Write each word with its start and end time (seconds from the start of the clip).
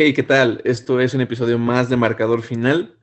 Hey, 0.00 0.14
¿qué 0.14 0.22
tal? 0.22 0.60
Esto 0.62 1.00
es 1.00 1.12
un 1.14 1.22
episodio 1.22 1.58
más 1.58 1.88
de 1.88 1.96
Marcador 1.96 2.42
Final. 2.42 2.96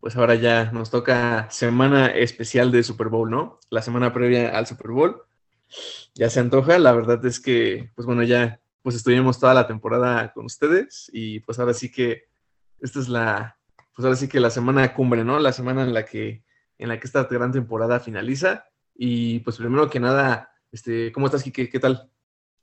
Pues 0.00 0.16
ahora 0.16 0.34
ya 0.34 0.70
nos 0.72 0.90
toca 0.90 1.50
semana 1.50 2.06
especial 2.06 2.72
de 2.72 2.82
Super 2.82 3.08
Bowl, 3.08 3.30
¿no? 3.30 3.60
La 3.68 3.82
semana 3.82 4.14
previa 4.14 4.56
al 4.56 4.66
Super 4.66 4.92
Bowl. 4.92 5.27
Ya 6.14 6.30
se 6.30 6.40
antoja, 6.40 6.78
la 6.78 6.92
verdad 6.92 7.24
es 7.26 7.40
que, 7.40 7.90
pues 7.94 8.06
bueno, 8.06 8.22
ya 8.22 8.60
pues 8.82 8.96
estuvimos 8.96 9.38
toda 9.38 9.54
la 9.54 9.66
temporada 9.66 10.32
con 10.32 10.46
ustedes 10.46 11.10
y 11.12 11.40
pues 11.40 11.58
ahora 11.58 11.74
sí 11.74 11.90
que 11.90 12.24
esta 12.80 13.00
es 13.00 13.08
la, 13.08 13.58
pues 13.94 14.04
ahora 14.04 14.16
sí 14.16 14.28
que 14.28 14.40
la 14.40 14.50
semana 14.50 14.94
cumbre, 14.94 15.24
¿no? 15.24 15.38
La 15.38 15.52
semana 15.52 15.82
en 15.82 15.92
la 15.92 16.04
que, 16.04 16.44
en 16.78 16.88
la 16.88 16.98
que 16.98 17.06
esta 17.06 17.24
gran 17.24 17.52
temporada 17.52 18.00
finaliza. 18.00 18.66
Y 18.94 19.40
pues 19.40 19.56
primero 19.56 19.90
que 19.90 20.00
nada, 20.00 20.52
este, 20.72 21.12
¿cómo 21.12 21.26
estás, 21.26 21.42
Kike? 21.42 21.68
¿Qué 21.68 21.80
tal? 21.80 22.10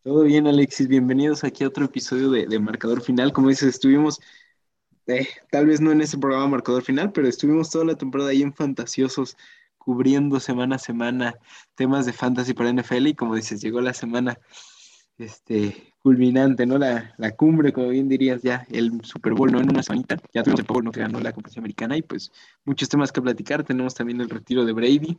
Todo 0.03 0.23
bien, 0.23 0.47
Alexis. 0.47 0.87
Bienvenidos 0.87 1.43
aquí 1.43 1.63
a 1.63 1.67
otro 1.67 1.85
episodio 1.85 2.29
de, 2.29 2.59
Marcador 2.59 3.01
Final. 3.01 3.33
Como 3.33 3.49
dices, 3.49 3.69
estuvimos, 3.69 4.19
eh, 5.07 5.27
tal 5.51 5.65
vez 5.65 5.81
no 5.81 5.91
en 5.91 6.01
ese 6.01 6.17
programa 6.17 6.47
Marcador 6.47 6.83
Final, 6.83 7.11
pero 7.11 7.27
estuvimos 7.27 7.69
toda 7.69 7.85
la 7.85 7.95
temporada 7.95 8.29
ahí 8.29 8.41
en 8.41 8.53
Fantasiosos, 8.53 9.35
cubriendo 9.85 10.39
semana 10.39 10.75
a 10.75 10.79
semana 10.79 11.35
temas 11.75 12.05
de 12.05 12.13
fantasy 12.13 12.53
para 12.53 12.73
NFL. 12.73 13.07
Y 13.07 13.13
como 13.13 13.35
dices, 13.35 13.61
llegó 13.61 13.79
la 13.79 13.93
semana 13.93 14.37
este, 15.17 15.93
culminante, 16.01 16.65
¿no? 16.65 16.77
La, 16.77 17.13
la 17.17 17.31
cumbre, 17.35 17.71
como 17.71 17.89
bien 17.89 18.09
dirías, 18.09 18.41
ya 18.41 18.65
el 18.69 18.99
Super 19.03 19.33
Bowl, 19.33 19.51
¿no? 19.51 19.61
En 19.61 19.69
una 19.69 19.83
semanita. 19.83 20.17
Ya 20.33 20.43
tuvimos 20.43 20.59
el 20.59 20.65
Bowl, 20.65 20.83
¿no? 20.83 20.91
Que 20.91 21.01
ganó 21.01 21.19
la 21.19 21.31
competencia 21.31 21.59
americana. 21.59 21.95
Y 21.95 22.01
pues 22.01 22.31
muchos 22.65 22.89
temas 22.89 23.11
que 23.11 23.21
platicar. 23.21 23.63
Tenemos 23.63 23.93
también 23.93 24.19
el 24.19 24.29
retiro 24.29 24.65
de 24.65 24.73
Brady 24.73 25.17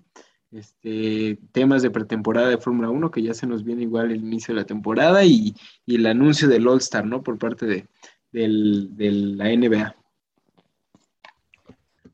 este, 0.53 1.39
temas 1.53 1.83
de 1.83 1.91
pretemporada 1.91 2.49
de 2.49 2.59
Fórmula 2.59 2.91
1, 2.91 3.11
que 3.11 3.23
ya 3.23 3.35
se 3.35 3.47
nos 3.47 3.65
viene 3.65 3.83
igual 3.83 4.11
el 4.11 4.19
inicio 4.19 4.55
de 4.55 4.61
la 4.61 4.67
temporada, 4.67 5.25
y, 5.25 5.55
el 5.87 6.07
anuncio 6.07 6.49
del 6.49 6.67
All-Star, 6.67 7.07
¿no? 7.07 7.23
Por 7.23 7.39
parte 7.39 7.67
de, 7.67 7.87
la 8.33 9.45
NBA. 9.47 9.97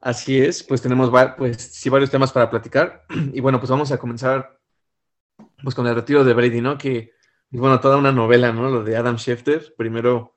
Así 0.03 0.41
es, 0.41 0.64
pues 0.64 0.83
tenemos 0.83 1.12
pues, 1.39 1.62
sí, 1.62 1.89
varios 1.89 2.11
temas 2.11 2.33
para 2.33 2.50
platicar. 2.50 3.05
Y 3.33 3.41
bueno, 3.41 3.61
pues 3.61 3.70
vamos 3.70 3.92
a 3.92 3.98
comenzar 3.98 4.58
pues, 5.62 5.77
con 5.77 5.86
el 5.86 5.95
retiro 5.95 6.25
de 6.25 6.34
Brady, 6.34 6.61
¿no? 6.61 6.77
Que, 6.77 7.12
bueno, 7.50 7.78
toda 7.78 7.97
una 7.98 8.11
novela, 8.11 8.53
¿no? 8.53 8.69
Lo 8.69 8.83
de 8.83 8.97
Adam 8.97 9.17
Schefter, 9.17 9.75
primero, 9.77 10.36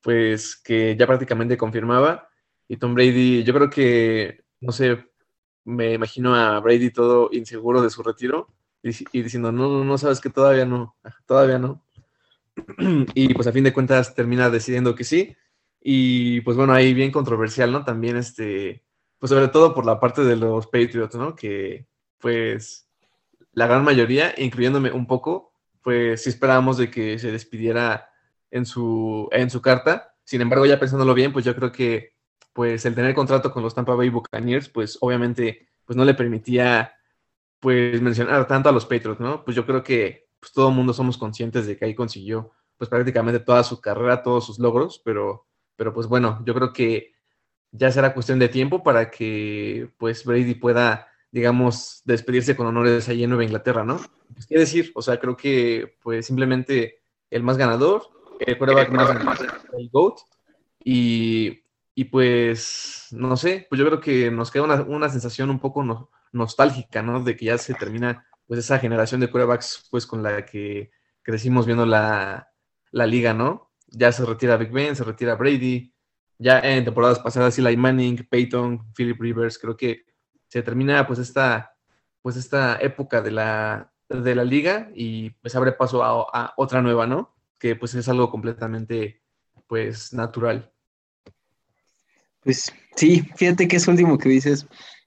pues 0.00 0.56
que 0.56 0.96
ya 0.96 1.08
prácticamente 1.08 1.56
confirmaba. 1.56 2.28
Y 2.68 2.76
Tom 2.76 2.94
Brady, 2.94 3.42
yo 3.42 3.52
creo 3.52 3.68
que, 3.68 4.44
no 4.60 4.70
sé, 4.70 5.04
me 5.64 5.94
imagino 5.94 6.36
a 6.36 6.60
Brady 6.60 6.90
todo 6.90 7.30
inseguro 7.32 7.82
de 7.82 7.90
su 7.90 8.04
retiro 8.04 8.48
y, 8.80 9.22
diciendo, 9.22 9.50
no, 9.50 9.68
no, 9.68 9.84
no, 9.84 9.98
sabes 9.98 10.20
que 10.20 10.30
todavía 10.30 10.66
no, 10.66 10.96
todavía 11.26 11.58
no. 11.58 11.84
y 13.14 13.34
pues 13.34 13.48
a 13.48 13.52
fin 13.52 13.64
de 13.64 13.72
cuentas 13.72 14.14
termina 14.14 14.50
decidiendo 14.50 14.94
que 14.94 15.02
sí. 15.02 15.36
Y 15.82 16.42
pues 16.42 16.56
bueno, 16.56 16.72
ahí 16.74 16.94
bien 16.94 17.10
controversial, 17.10 17.72
¿no? 17.72 17.84
También 17.84 18.16
este, 18.16 18.84
pues 19.20 19.30
sobre 19.30 19.48
todo 19.48 19.74
por 19.74 19.86
la 19.86 20.00
parte 20.00 20.24
de 20.24 20.34
los 20.34 20.66
Patriots, 20.66 21.14
¿no? 21.14 21.36
Que 21.36 21.86
pues 22.18 22.88
la 23.52 23.66
gran 23.66 23.84
mayoría, 23.84 24.34
incluyéndome 24.38 24.90
un 24.90 25.06
poco, 25.06 25.52
pues 25.82 26.22
sí 26.24 26.30
esperábamos 26.30 26.78
de 26.78 26.90
que 26.90 27.18
se 27.18 27.30
despidiera 27.30 28.10
en 28.50 28.64
su, 28.66 29.28
en 29.30 29.50
su 29.50 29.60
carta. 29.60 30.14
Sin 30.24 30.40
embargo, 30.40 30.66
ya 30.66 30.80
pensándolo 30.80 31.14
bien, 31.14 31.32
pues 31.32 31.44
yo 31.44 31.54
creo 31.54 31.70
que 31.70 32.14
pues 32.52 32.84
el 32.86 32.94
tener 32.94 33.14
contrato 33.14 33.52
con 33.52 33.62
los 33.62 33.74
Tampa 33.74 33.94
Bay 33.94 34.08
Buccaneers, 34.08 34.68
pues 34.70 34.98
obviamente 35.00 35.68
pues 35.84 35.96
no 35.96 36.04
le 36.04 36.14
permitía 36.14 36.94
pues 37.60 38.00
mencionar 38.00 38.46
tanto 38.46 38.70
a 38.70 38.72
los 38.72 38.86
Patriots, 38.86 39.20
¿no? 39.20 39.44
Pues 39.44 39.54
yo 39.54 39.66
creo 39.66 39.82
que 39.82 40.28
pues, 40.40 40.52
todo 40.52 40.70
el 40.70 40.74
mundo 40.74 40.94
somos 40.94 41.18
conscientes 41.18 41.66
de 41.66 41.76
que 41.76 41.84
ahí 41.84 41.94
consiguió 41.94 42.52
pues 42.78 42.88
prácticamente 42.88 43.40
toda 43.40 43.62
su 43.64 43.82
carrera, 43.82 44.22
todos 44.22 44.46
sus 44.46 44.58
logros, 44.58 45.02
pero, 45.04 45.46
pero 45.76 45.92
pues 45.92 46.06
bueno, 46.06 46.42
yo 46.46 46.54
creo 46.54 46.72
que 46.72 47.12
ya 47.72 47.90
será 47.90 48.14
cuestión 48.14 48.38
de 48.38 48.48
tiempo 48.48 48.82
para 48.82 49.10
que 49.10 49.90
pues 49.98 50.24
Brady 50.24 50.54
pueda, 50.54 51.08
digamos, 51.30 52.02
despedirse 52.04 52.56
con 52.56 52.66
honores 52.66 53.08
allí 53.08 53.24
en 53.24 53.30
Nueva 53.30 53.44
Inglaterra, 53.44 53.84
¿no? 53.84 54.00
Pues, 54.32 54.46
¿Qué 54.46 54.58
decir? 54.58 54.92
O 54.94 55.02
sea, 55.02 55.18
creo 55.18 55.36
que 55.36 55.96
pues 56.02 56.26
simplemente 56.26 57.02
el 57.30 57.42
más 57.42 57.56
ganador, 57.56 58.08
el 58.40 58.58
quarterback 58.58 58.90
más 58.90 59.10
el 59.78 59.88
GOAT, 59.90 60.18
y 60.82 61.62
y 62.00 62.04
pues, 62.04 63.08
no 63.10 63.36
sé, 63.36 63.66
pues 63.68 63.78
yo 63.78 63.86
creo 63.86 64.00
que 64.00 64.30
nos 64.30 64.50
queda 64.50 64.62
una, 64.62 65.08
sensación 65.10 65.50
un 65.50 65.58
poco 65.58 66.10
nostálgica, 66.32 67.02
¿no? 67.02 67.22
De 67.22 67.36
que 67.36 67.44
ya 67.44 67.58
se 67.58 67.74
termina 67.74 68.26
pues 68.46 68.60
esa 68.60 68.78
generación 68.78 69.20
de 69.20 69.30
quarterbacks 69.30 69.86
pues 69.90 70.06
con 70.06 70.22
la 70.22 70.46
que 70.46 70.90
crecimos 71.20 71.66
viendo 71.66 71.84
la, 71.84 72.48
liga, 72.92 73.34
¿no? 73.34 73.70
Ya 73.88 74.12
se 74.12 74.24
retira 74.24 74.56
Big 74.56 74.70
Ben, 74.70 74.96
se 74.96 75.04
retira 75.04 75.34
Brady, 75.34 75.92
ya 76.40 76.58
en 76.60 76.84
temporadas 76.84 77.18
pasadas 77.18 77.58
Eli 77.58 77.76
Manning, 77.76 78.26
Peyton, 78.28 78.92
Philip 78.94 79.20
Rivers, 79.20 79.58
creo 79.58 79.76
que 79.76 80.04
se 80.48 80.62
termina 80.62 81.06
pues 81.06 81.18
esta, 81.18 81.76
pues 82.22 82.36
esta 82.36 82.78
época 82.80 83.20
de 83.20 83.30
la, 83.30 83.92
de 84.08 84.34
la 84.34 84.42
liga 84.42 84.90
y 84.94 85.30
pues 85.30 85.54
abre 85.54 85.72
paso 85.72 86.02
a, 86.02 86.54
otra 86.56 86.80
nueva, 86.80 87.06
¿no? 87.06 87.36
Que 87.58 87.76
pues 87.76 87.94
es 87.94 88.08
algo 88.08 88.30
completamente 88.30 89.20
pues 89.66 90.14
natural. 90.14 90.72
Pues 92.40 92.72
sí, 92.96 93.20
fíjate 93.36 93.68
que 93.68 93.76
es 93.76 93.86
último 93.86 94.16
que 94.16 94.30
dices, 94.30 94.66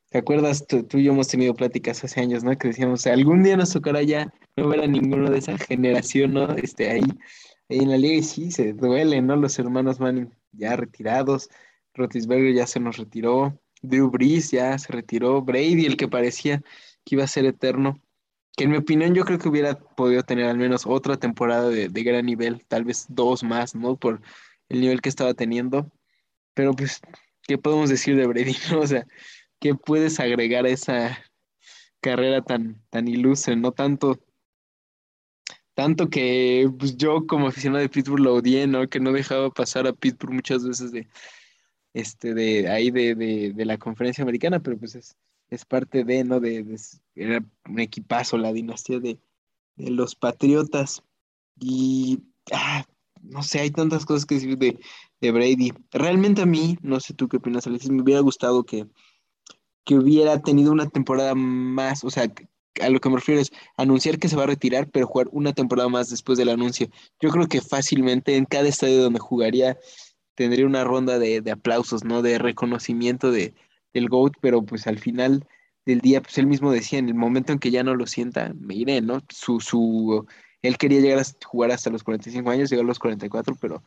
¿te 0.10 0.20
acuerdas? 0.20 0.68
Tú, 0.68 0.86
y 0.94 1.04
yo 1.04 1.14
hemos 1.14 1.30
tenido 1.30 1.56
pláticas 1.56 2.04
hace 2.04 2.22
años, 2.22 2.44
¿no? 2.44 2.56
Que 2.56 2.68
decíamos, 2.68 3.08
algún 3.08 3.42
día 3.42 3.58
nos 3.58 3.74
tocará 3.74 4.04
ya 4.04 4.32
no 4.56 4.68
ver 4.68 4.82
a 4.82 4.88
ninguno 4.88 5.32
de 5.32 5.40
esa 5.40 5.58
generación, 5.58 6.36
¿no? 6.36 6.52
Este, 6.52 6.92
ahí 6.92 7.02
en 7.78 7.90
la 7.90 7.98
liga, 7.98 8.22
sí, 8.24 8.52
se 8.52 8.74
duele, 8.74 9.22
¿no? 9.22 9.36
Los 9.36 9.58
hermanos 9.60 10.00
Manning 10.00 10.32
ya 10.52 10.76
retirados, 10.76 11.50
Rotisberger 11.94 12.54
ya 12.54 12.68
se 12.68 12.80
nos 12.80 12.98
retiró, 12.98 13.60
Drew 13.82 14.10
Brees 14.10 14.52
ya 14.52 14.78
se 14.78 14.92
retiró, 14.92 15.42
Brady, 15.42 15.86
el 15.86 15.98
que 15.98 16.08
parecía 16.08 16.62
que 17.04 17.16
iba 17.16 17.24
a 17.24 17.28
ser 17.28 17.46
eterno, 17.46 18.02
que 18.56 18.66
en 18.66 18.72
mi 18.72 18.78
opinión 18.78 19.14
yo 19.14 19.26
creo 19.26 19.40
que 19.40 19.50
hubiera 19.50 19.78
podido 19.78 20.24
tener 20.24 20.46
al 20.46 20.58
menos 20.58 20.86
otra 20.86 21.18
temporada 21.18 21.70
de, 21.70 21.88
gran 22.04 22.26
nivel, 22.26 22.66
tal 22.68 22.86
vez 22.86 23.06
dos 23.10 23.44
más, 23.44 23.76
¿no? 23.76 23.98
Por 23.98 24.22
el 24.70 24.82
nivel 24.82 25.02
que 25.02 25.10
estaba 25.10 25.34
teniendo. 25.34 25.92
Pero 26.54 26.74
pues 26.74 27.02
¿qué 27.48 27.58
podemos 27.58 27.90
decir 27.90 28.16
de 28.16 28.28
Brady? 28.28 28.56
O 28.78 28.88
sea, 28.88 29.06
¿qué 29.60 29.76
puedes 29.76 30.20
agregar 30.20 30.66
a 30.66 30.70
esa 30.70 31.18
carrera 32.02 32.42
tan, 32.42 32.82
tan 32.90 33.08
ilustre? 33.08 33.56
No 33.56 33.72
tanto, 33.72 34.20
tanto 35.74 36.10
que 36.10 36.70
pues, 36.78 36.98
yo 36.98 37.26
como 37.28 37.48
aficionado 37.48 37.82
de 37.82 37.90
Pittsburgh 37.90 38.22
lo 38.22 38.36
odié, 38.36 38.68
¿no? 38.68 38.88
Que 38.88 39.00
no 39.00 39.12
dejaba 39.12 39.50
pasar 39.50 39.88
a 39.88 39.94
Pittsburgh 39.94 40.34
muchas 40.34 40.66
veces 40.68 40.92
de, 40.92 41.08
este, 41.94 42.34
de 42.34 42.70
ahí 42.70 42.92
de, 42.92 43.16
de, 43.16 43.66
la 43.66 43.78
conferencia 43.78 44.24
americana, 44.24 44.60
pero 44.60 44.78
pues 44.78 44.96
es, 44.96 45.16
es 45.50 45.66
parte 45.66 46.04
de, 46.04 46.24
¿no? 46.24 46.40
De, 46.40 46.66
era 47.16 47.44
un 47.68 47.80
equipazo, 47.80 48.38
la 48.38 48.54
dinastía 48.54 49.00
de, 49.00 49.20
los 49.78 50.16
Patriotas. 50.16 51.04
Y, 51.60 52.19
ah, 52.52 52.86
no 53.22 53.44
sé, 53.44 53.60
hay 53.60 53.72
tantas 53.72 54.06
cosas 54.06 54.26
que 54.26 54.36
decir 54.36 54.58
de, 54.58 54.80
de 55.22 55.31
Brady. 55.31 55.74
Realmente 55.92 56.42
a 56.44 56.46
mí, 56.46 56.78
no 56.81 57.00
sé 57.00 57.14
tú 57.14 57.28
qué 57.28 57.38
opinas, 57.38 57.66
Alexis, 57.68 57.90
me 57.90 58.02
hubiera 58.02 58.22
gustado 58.22 58.64
que, 58.64 58.88
que 59.84 59.96
hubiera 59.96 60.42
tenido 60.42 60.72
una 60.72 60.90
temporada 60.90 61.36
más, 61.36 62.04
o 62.04 62.10
sea, 62.10 62.31
a 62.81 62.90
lo 62.90 63.00
que 63.00 63.10
me 63.10 63.16
refiero 63.16 63.42
es 63.42 63.52
anunciar 63.78 64.20
que 64.20 64.30
se 64.30 64.36
va 64.36 64.44
a 64.44 64.48
retirar, 64.48 64.90
pero 64.90 65.08
jugar 65.08 65.28
una 65.31 65.54
temporada 65.54 65.90
más 65.90 66.10
después 66.10 66.38
del 66.38 66.50
anuncio. 66.50 66.88
Yo 67.20 67.30
creo 67.30 67.48
que 67.48 67.62
fácilmente 67.62 68.36
en 68.36 68.46
cada 68.46 68.68
estadio 68.68 69.04
donde 69.04 69.20
jugaría 69.20 69.78
tendría 70.36 70.66
una 70.66 70.84
ronda 70.84 71.20
de, 71.20 71.44
aplausos, 71.52 72.04
¿no? 72.04 72.22
De 72.22 72.40
reconocimiento 72.40 73.31
de, 73.31 73.54
del 73.94 74.10
GOAT, 74.10 74.34
pero 74.42 74.64
pues 74.64 74.88
al 74.88 75.00
final 75.00 75.48
del 75.86 76.02
día, 76.02 76.22
pues 76.22 76.38
él 76.38 76.48
mismo 76.48 76.72
decía, 76.72 77.00
en 77.00 77.10
el 77.10 77.16
momento 77.16 77.52
en 77.52 77.60
que 77.60 77.72
ya 77.72 77.84
no 77.84 77.96
lo 77.96 78.08
sienta, 78.08 78.54
me 78.60 78.74
iré, 78.76 79.02
¿no? 79.02 79.22
Su, 79.30 79.60
su, 79.60 80.26
él 80.62 80.78
quería 80.78 81.02
llegar 81.02 81.19
a 81.19 81.46
jugar 81.46 81.72
hasta 81.72 81.90
los 81.90 82.04
45 82.04 82.50
años, 82.50 82.69
llegó 82.69 82.81
a 82.81 82.86
los 82.86 83.00
44, 83.00 83.56
pero 83.60 83.84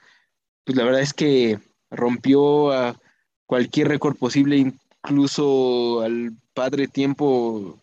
pues 0.64 0.76
la 0.76 0.84
verdad 0.84 1.00
es 1.00 1.14
que 1.14 1.58
rompió 1.90 2.72
a 2.72 3.00
cualquier 3.46 3.88
récord 3.88 4.16
posible, 4.16 4.56
incluso 4.56 6.02
al 6.02 6.32
padre 6.54 6.88
tiempo 6.88 7.80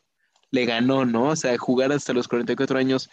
le 0.54 0.66
ganó, 0.66 1.04
¿no? 1.04 1.30
O 1.30 1.36
sea, 1.36 1.58
jugar 1.58 1.92
hasta 1.92 2.14
los 2.14 2.28
44 2.28 2.78
años 2.78 3.10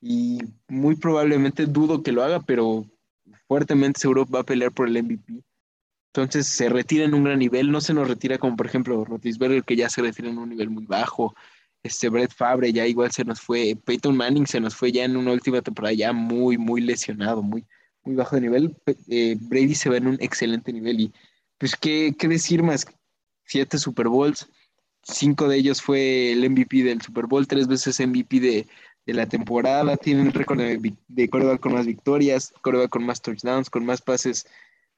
y 0.00 0.38
muy 0.68 0.94
probablemente 0.94 1.66
dudo 1.66 2.04
que 2.04 2.12
lo 2.12 2.22
haga, 2.22 2.38
pero 2.40 2.86
fuertemente 3.48 4.00
seguro 4.00 4.24
va 4.26 4.40
a 4.40 4.44
pelear 4.44 4.70
por 4.70 4.86
el 4.86 5.02
MVP. 5.02 5.42
Entonces 6.12 6.46
se 6.46 6.68
retira 6.68 7.04
en 7.04 7.14
un 7.14 7.24
gran 7.24 7.40
nivel, 7.40 7.72
no 7.72 7.80
se 7.80 7.94
nos 7.94 8.06
retira 8.06 8.38
como 8.38 8.56
por 8.56 8.66
ejemplo 8.66 9.04
Rotisberger, 9.04 9.64
que 9.64 9.74
ya 9.74 9.90
se 9.90 10.02
retira 10.02 10.28
en 10.28 10.38
un 10.38 10.50
nivel 10.50 10.70
muy 10.70 10.86
bajo, 10.86 11.34
este 11.82 12.08
Brett 12.08 12.32
Favre 12.32 12.72
ya 12.72 12.86
igual 12.86 13.10
se 13.10 13.24
nos 13.24 13.40
fue, 13.40 13.76
Peyton 13.84 14.16
Manning 14.16 14.46
se 14.46 14.60
nos 14.60 14.76
fue 14.76 14.92
ya 14.92 15.02
en 15.02 15.16
una 15.16 15.32
última 15.32 15.62
temporada 15.62 15.94
ya 15.94 16.12
muy, 16.12 16.56
muy 16.56 16.80
lesionado, 16.80 17.42
muy, 17.42 17.64
muy 18.04 18.14
bajo 18.14 18.36
de 18.36 18.42
nivel. 18.42 18.76
Eh, 19.08 19.36
Brady 19.40 19.74
se 19.74 19.90
va 19.90 19.96
en 19.96 20.06
un 20.06 20.18
excelente 20.20 20.72
nivel 20.72 21.00
y 21.00 21.12
pues 21.58 21.74
qué, 21.74 22.14
qué 22.16 22.28
decir 22.28 22.62
más, 22.62 22.86
siete 23.46 23.78
Super 23.78 24.06
Bowls, 24.06 24.48
cinco 25.04 25.48
de 25.48 25.56
ellos 25.58 25.82
fue 25.82 26.32
el 26.32 26.48
MVP 26.50 26.82
del 26.82 27.00
Super 27.00 27.26
Bowl, 27.26 27.46
tres 27.46 27.68
veces 27.68 28.00
MVP 28.00 28.40
de, 28.40 28.66
la 29.06 29.26
temporada, 29.28 29.96
tienen 29.98 30.32
récord 30.32 30.58
de, 30.58 30.94
de 31.08 31.28
con 31.28 31.72
más 31.74 31.86
victorias, 31.86 32.54
coreback 32.62 32.90
con 32.90 33.04
más 33.04 33.20
touchdowns, 33.20 33.68
con 33.68 33.84
más 33.84 34.00
pases, 34.00 34.46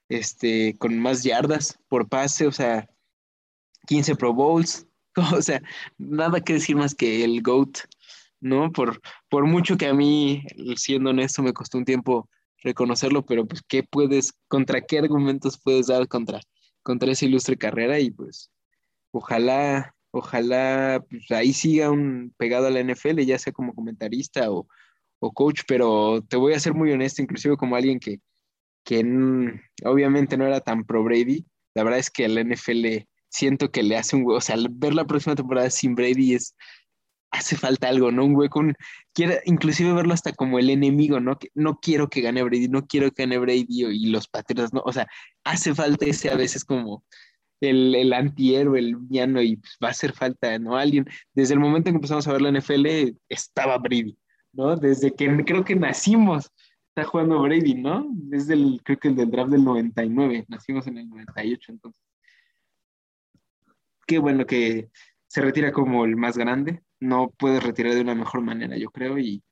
este, 0.08 0.76
con 0.78 0.98
más 0.98 1.24
yardas 1.24 1.78
por 1.88 2.08
pase, 2.08 2.46
o 2.46 2.52
sea, 2.52 2.88
15 3.86 4.16
Pro 4.16 4.32
Bowls, 4.32 4.86
o 5.34 5.42
sea, 5.42 5.60
nada 5.98 6.40
que 6.40 6.54
decir 6.54 6.76
más 6.76 6.94
que 6.94 7.24
el 7.24 7.42
GOAT, 7.42 7.78
¿no? 8.40 8.70
Por, 8.70 9.00
por 9.28 9.46
mucho 9.46 9.76
que 9.76 9.86
a 9.86 9.94
mí, 9.94 10.44
siendo 10.76 11.10
honesto, 11.10 11.42
me 11.42 11.52
costó 11.52 11.78
un 11.78 11.84
tiempo 11.84 12.28
reconocerlo, 12.62 13.24
pero 13.24 13.46
pues, 13.46 13.62
¿qué 13.66 13.82
puedes, 13.82 14.34
contra 14.48 14.82
qué 14.82 14.98
argumentos 14.98 15.58
puedes 15.58 15.88
dar 15.88 16.06
contra, 16.08 16.40
contra 16.82 17.10
esa 17.10 17.24
ilustre 17.24 17.56
carrera? 17.56 17.98
Y 17.98 18.10
pues, 18.10 18.50
ojalá 19.10 19.95
Ojalá 20.12 21.04
pues, 21.08 21.30
ahí 21.30 21.52
siga 21.52 21.90
un 21.90 22.34
pegado 22.36 22.66
a 22.66 22.70
la 22.70 22.80
NFL, 22.80 23.20
ya 23.20 23.38
sea 23.38 23.52
como 23.52 23.74
comentarista 23.74 24.50
o, 24.50 24.66
coach, 25.34 25.62
pero 25.66 26.22
te 26.22 26.36
voy 26.36 26.52
a 26.54 26.60
ser 26.60 26.74
muy 26.74 26.92
honesto, 26.92 27.20
inclusive 27.20 27.56
como 27.56 27.74
alguien 27.74 27.98
que, 27.98 28.20
que 28.84 29.00
obviamente 29.84 30.36
no 30.36 30.46
era 30.46 30.60
tan 30.60 30.84
pro 30.84 31.02
Brady, 31.02 31.44
la 31.74 31.82
verdad 31.82 31.98
es 31.98 32.10
que 32.10 32.28
la 32.28 32.42
NFL 32.42 33.06
siento 33.28 33.70
que 33.70 33.82
le 33.82 33.96
hace 33.96 34.16
un 34.16 34.22
hueco, 34.22 34.38
o 34.38 34.40
sea, 34.40 34.56
ver 34.70 34.94
la 34.94 35.04
próxima 35.04 35.34
temporada 35.34 35.68
sin 35.68 35.94
Brady 35.94 36.34
es, 36.34 36.54
hace 37.30 37.56
falta 37.56 37.88
algo, 37.88 38.10
¿no? 38.10 38.24
Un 38.24 38.34
hueco, 38.34 38.62
quiere 39.12 39.40
inclusive 39.44 39.92
verlo 39.92 40.14
hasta 40.14 40.32
como 40.32 40.58
el 40.58 40.70
enemigo, 40.70 41.20
¿no? 41.20 41.38
Que 41.38 41.48
no 41.54 41.78
quiero 41.80 42.08
que 42.08 42.20
gane 42.22 42.42
Brady, 42.42 42.68
no 42.68 42.86
quiero 42.86 43.10
que 43.10 43.24
gane 43.24 43.38
Brady 43.38 43.66
y 43.68 44.06
los 44.06 44.28
Patriotas, 44.28 44.72
¿no? 44.72 44.82
O 44.84 44.92
sea, 44.92 45.06
hace 45.44 45.74
falta 45.74 46.06
ese 46.06 46.30
a 46.30 46.36
veces 46.36 46.64
como 46.64 47.04
el, 47.60 47.94
el 47.94 48.12
antihéroe, 48.12 48.78
el 48.78 48.96
villano, 48.96 49.40
y 49.42 49.56
pues, 49.56 49.78
va 49.82 49.88
a 49.88 49.90
hacer 49.92 50.12
falta, 50.12 50.58
¿no? 50.58 50.76
Alguien, 50.76 51.06
desde 51.34 51.54
el 51.54 51.60
momento 51.60 51.88
en 51.88 51.94
que 51.94 51.98
empezamos 51.98 52.26
a 52.26 52.32
ver 52.32 52.42
la 52.42 52.52
NFL, 52.52 53.16
estaba 53.28 53.78
Brady, 53.78 54.16
¿no? 54.52 54.76
Desde 54.76 55.12
que 55.14 55.44
creo 55.44 55.64
que 55.64 55.76
nacimos, 55.76 56.50
está 56.88 57.04
jugando 57.04 57.40
Brady, 57.42 57.74
¿no? 57.74 58.06
Desde 58.10 58.54
el, 58.54 58.80
creo 58.84 58.98
que 58.98 59.08
el 59.08 59.16
del 59.16 59.30
draft 59.30 59.50
del 59.50 59.64
99, 59.64 60.46
nacimos 60.48 60.86
en 60.86 60.98
el 60.98 61.08
98, 61.08 61.72
entonces. 61.72 62.02
Qué 64.06 64.18
bueno 64.18 64.46
que 64.46 64.90
se 65.26 65.40
retira 65.42 65.72
como 65.72 66.04
el 66.04 66.16
más 66.16 66.38
grande, 66.38 66.82
no 67.00 67.30
puede 67.30 67.60
retirar 67.60 67.94
de 67.94 68.00
una 68.00 68.14
mejor 68.14 68.40
manera, 68.40 68.76
yo 68.76 68.90
creo, 68.90 69.18
y 69.18 69.42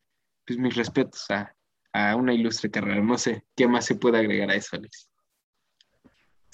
pues 0.47 0.59
mis 0.59 0.75
respetos 0.75 1.31
a, 1.31 1.55
a 1.93 2.17
una 2.17 2.35
ilustre 2.35 2.71
carrera. 2.71 3.01
No 3.01 3.17
sé 3.19 3.45
qué 3.57 3.67
más 3.67 3.87
se 3.87 3.95
puede 3.95 4.19
agregar 4.19 4.51
a 4.51 4.55
eso, 4.55 4.77
Alex. 4.77 5.09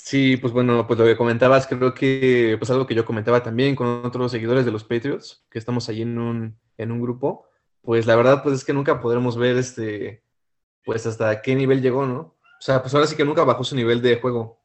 Sí, 0.02 0.38
pues 0.38 0.52
bueno, 0.52 0.86
pues 0.86 0.98
lo 0.98 1.04
que 1.04 1.16
comentabas, 1.16 1.66
creo 1.66 1.94
que 1.94 2.56
pues 2.58 2.70
algo 2.70 2.86
que 2.86 2.94
yo 2.94 3.04
comentaba 3.04 3.42
también 3.42 3.76
con 3.76 4.04
otros 4.04 4.32
seguidores 4.32 4.64
de 4.64 4.72
los 4.72 4.82
Patriots, 4.82 5.44
que 5.50 5.58
estamos 5.58 5.88
allí 5.88 6.02
en 6.02 6.18
un, 6.18 6.58
en 6.78 6.90
un 6.90 7.00
grupo, 7.00 7.46
pues 7.82 8.06
la 8.06 8.16
verdad 8.16 8.42
pues 8.42 8.56
es 8.56 8.64
que 8.64 8.72
nunca 8.72 9.00
podremos 9.00 9.36
ver 9.36 9.56
este, 9.56 10.24
pues 10.84 11.06
hasta 11.06 11.42
qué 11.42 11.54
nivel 11.54 11.82
llegó, 11.82 12.06
¿no? 12.06 12.18
O 12.20 12.60
sea, 12.60 12.82
pues 12.82 12.94
ahora 12.94 13.06
sí 13.06 13.14
que 13.14 13.24
nunca 13.24 13.44
bajó 13.44 13.62
su 13.62 13.76
nivel 13.76 14.00
de 14.02 14.20
juego. 14.20 14.60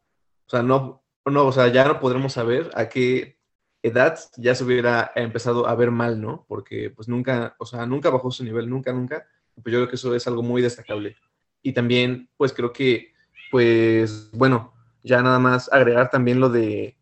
O 0.48 0.50
sea, 0.50 0.64
no, 0.64 1.04
no, 1.26 1.46
o 1.46 1.52
sea, 1.52 1.68
ya 1.68 1.86
no 1.86 2.00
podremos 2.00 2.34
saber 2.34 2.72
a 2.74 2.88
qué 2.90 3.38
edad 3.84 4.18
ya 4.38 4.56
se 4.56 4.64
hubiera 4.64 5.12
empezado 5.16 5.68
a 5.68 5.76
ver 5.76 5.92
mal, 5.92 6.20
¿no? 6.20 6.46
Porque 6.48 6.90
pues 6.90 7.08
nunca, 7.08 7.56
o 7.60 7.66
sea, 7.66 7.86
nunca 7.86 8.10
bajó 8.10 8.32
su 8.32 8.44
nivel, 8.44 8.70
nunca, 8.70 8.94
nunca. 8.94 9.28
Pues 9.62 9.74
yo 9.74 9.80
creo 9.80 9.90
que 9.90 9.96
eso 9.96 10.16
es 10.16 10.26
algo 10.28 10.42
muy 10.42 10.62
destacable. 10.62 11.18
Y 11.62 11.74
también, 11.74 12.30
pues 12.38 12.54
creo 12.54 12.72
que, 12.74 13.14
pues 13.52 14.32
bueno, 14.32 14.75
ya 15.06 15.22
nada 15.22 15.40
más 15.40 15.72
agregar 15.72 16.10
también 16.10 16.40
lo 16.40 16.50
de, 16.50 16.98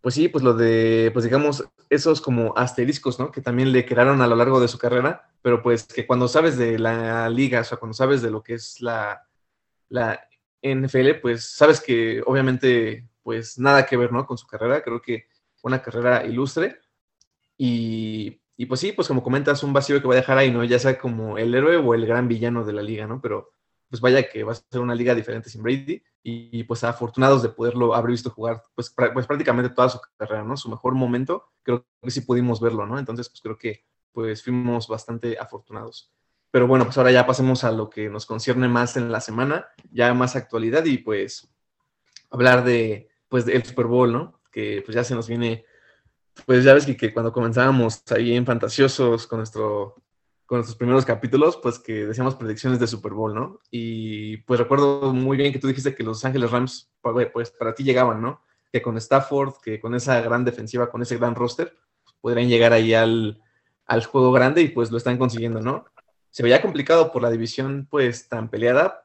pues 0.00 0.16
sí, 0.16 0.28
pues 0.28 0.42
lo 0.42 0.54
de, 0.54 1.10
pues 1.12 1.24
digamos, 1.24 1.64
esos 1.88 2.20
como 2.20 2.52
asteriscos, 2.56 3.18
¿no? 3.18 3.30
Que 3.30 3.40
también 3.40 3.72
le 3.72 3.86
quedaron 3.86 4.20
a 4.20 4.26
lo 4.26 4.34
largo 4.34 4.60
de 4.60 4.68
su 4.68 4.76
carrera, 4.76 5.30
pero 5.40 5.62
pues 5.62 5.84
que 5.84 6.06
cuando 6.06 6.26
sabes 6.26 6.58
de 6.58 6.78
la 6.78 7.30
liga, 7.30 7.60
o 7.60 7.64
sea, 7.64 7.78
cuando 7.78 7.94
sabes 7.94 8.22
de 8.22 8.30
lo 8.30 8.42
que 8.42 8.54
es 8.54 8.80
la, 8.80 9.24
la 9.88 10.20
NFL, 10.62 11.20
pues 11.22 11.44
sabes 11.44 11.80
que 11.80 12.22
obviamente, 12.26 13.08
pues 13.22 13.58
nada 13.58 13.86
que 13.86 13.96
ver, 13.96 14.12
¿no? 14.12 14.26
Con 14.26 14.36
su 14.36 14.46
carrera, 14.46 14.82
creo 14.82 15.00
que 15.00 15.28
una 15.62 15.80
carrera 15.80 16.24
ilustre 16.26 16.80
y, 17.56 18.40
y 18.56 18.66
pues 18.66 18.80
sí, 18.80 18.92
pues 18.92 19.06
como 19.06 19.22
comentas, 19.22 19.62
un 19.62 19.72
vacío 19.72 20.00
que 20.00 20.08
va 20.08 20.14
a 20.14 20.16
dejar 20.16 20.38
ahí, 20.38 20.50
¿no? 20.50 20.64
Ya 20.64 20.80
sea 20.80 20.98
como 20.98 21.38
el 21.38 21.54
héroe 21.54 21.76
o 21.76 21.94
el 21.94 22.04
gran 22.04 22.26
villano 22.26 22.64
de 22.64 22.72
la 22.72 22.82
liga, 22.82 23.06
¿no? 23.06 23.20
Pero 23.20 23.52
pues 23.88 24.00
vaya 24.00 24.28
que 24.28 24.42
va 24.42 24.52
a 24.52 24.56
ser 24.56 24.80
una 24.80 24.94
liga 24.96 25.14
diferente 25.14 25.48
sin 25.50 25.62
Brady 25.62 26.02
y 26.22 26.64
pues 26.64 26.84
afortunados 26.84 27.42
de 27.42 27.48
poderlo 27.48 27.94
haber 27.94 28.10
visto 28.10 28.30
jugar 28.30 28.62
pues, 28.74 28.94
pues 29.14 29.26
prácticamente 29.26 29.70
toda 29.70 29.88
su 29.88 30.00
carrera, 30.16 30.44
¿no? 30.44 30.56
Su 30.56 30.68
mejor 30.68 30.94
momento, 30.94 31.50
creo 31.62 31.86
que 32.02 32.10
sí 32.10 32.22
pudimos 32.22 32.60
verlo, 32.60 32.86
¿no? 32.86 32.98
Entonces 32.98 33.28
pues 33.28 33.40
creo 33.40 33.56
que 33.56 33.84
pues 34.12 34.42
fuimos 34.42 34.88
bastante 34.88 35.38
afortunados. 35.38 36.12
Pero 36.50 36.66
bueno, 36.66 36.84
pues 36.84 36.96
ahora 36.98 37.12
ya 37.12 37.26
pasemos 37.26 37.64
a 37.64 37.72
lo 37.72 37.90
que 37.90 38.08
nos 38.08 38.26
concierne 38.26 38.68
más 38.68 38.96
en 38.96 39.12
la 39.12 39.20
semana, 39.20 39.68
ya 39.90 40.12
más 40.14 40.34
actualidad 40.34 40.84
y 40.84 40.98
pues 40.98 41.48
hablar 42.30 42.64
de 42.64 43.08
pues 43.28 43.44
del 43.44 43.64
Super 43.64 43.86
Bowl, 43.86 44.12
¿no? 44.12 44.40
Que 44.50 44.82
pues 44.84 44.94
ya 44.94 45.04
se 45.04 45.14
nos 45.14 45.28
viene, 45.28 45.64
pues 46.46 46.64
ya 46.64 46.74
ves 46.74 46.86
que, 46.86 46.96
que 46.96 47.12
cuando 47.12 47.32
comenzábamos 47.32 48.02
ahí 48.10 48.34
en 48.34 48.46
Fantasiosos 48.46 49.26
con 49.26 49.38
nuestro 49.38 49.96
con 50.48 50.56
nuestros 50.56 50.78
primeros 50.78 51.04
capítulos, 51.04 51.58
pues 51.62 51.78
que 51.78 52.06
decíamos 52.06 52.34
predicciones 52.34 52.80
de 52.80 52.86
Super 52.86 53.12
Bowl, 53.12 53.34
¿no? 53.34 53.60
Y 53.70 54.38
pues 54.38 54.58
recuerdo 54.58 55.12
muy 55.12 55.36
bien 55.36 55.52
que 55.52 55.58
tú 55.58 55.68
dijiste 55.68 55.94
que 55.94 56.02
los 56.02 56.24
Ángeles 56.24 56.50
Rams, 56.50 56.90
pues, 57.34 57.50
para 57.50 57.74
ti 57.74 57.84
llegaban, 57.84 58.22
¿no? 58.22 58.40
Que 58.72 58.80
con 58.80 58.96
Stafford, 58.96 59.56
que 59.62 59.78
con 59.78 59.94
esa 59.94 60.22
gran 60.22 60.46
defensiva, 60.46 60.90
con 60.90 61.02
ese 61.02 61.18
gran 61.18 61.34
roster, 61.34 61.76
podrían 62.22 62.48
llegar 62.48 62.72
ahí 62.72 62.94
al, 62.94 63.42
al 63.84 64.06
juego 64.06 64.32
grande 64.32 64.62
y 64.62 64.68
pues 64.68 64.90
lo 64.90 64.96
están 64.96 65.18
consiguiendo, 65.18 65.60
¿no? 65.60 65.84
Se 66.30 66.42
veía 66.42 66.62
complicado 66.62 67.12
por 67.12 67.20
la 67.20 67.30
división 67.30 67.86
pues 67.90 68.30
tan 68.30 68.48
peleada. 68.48 69.04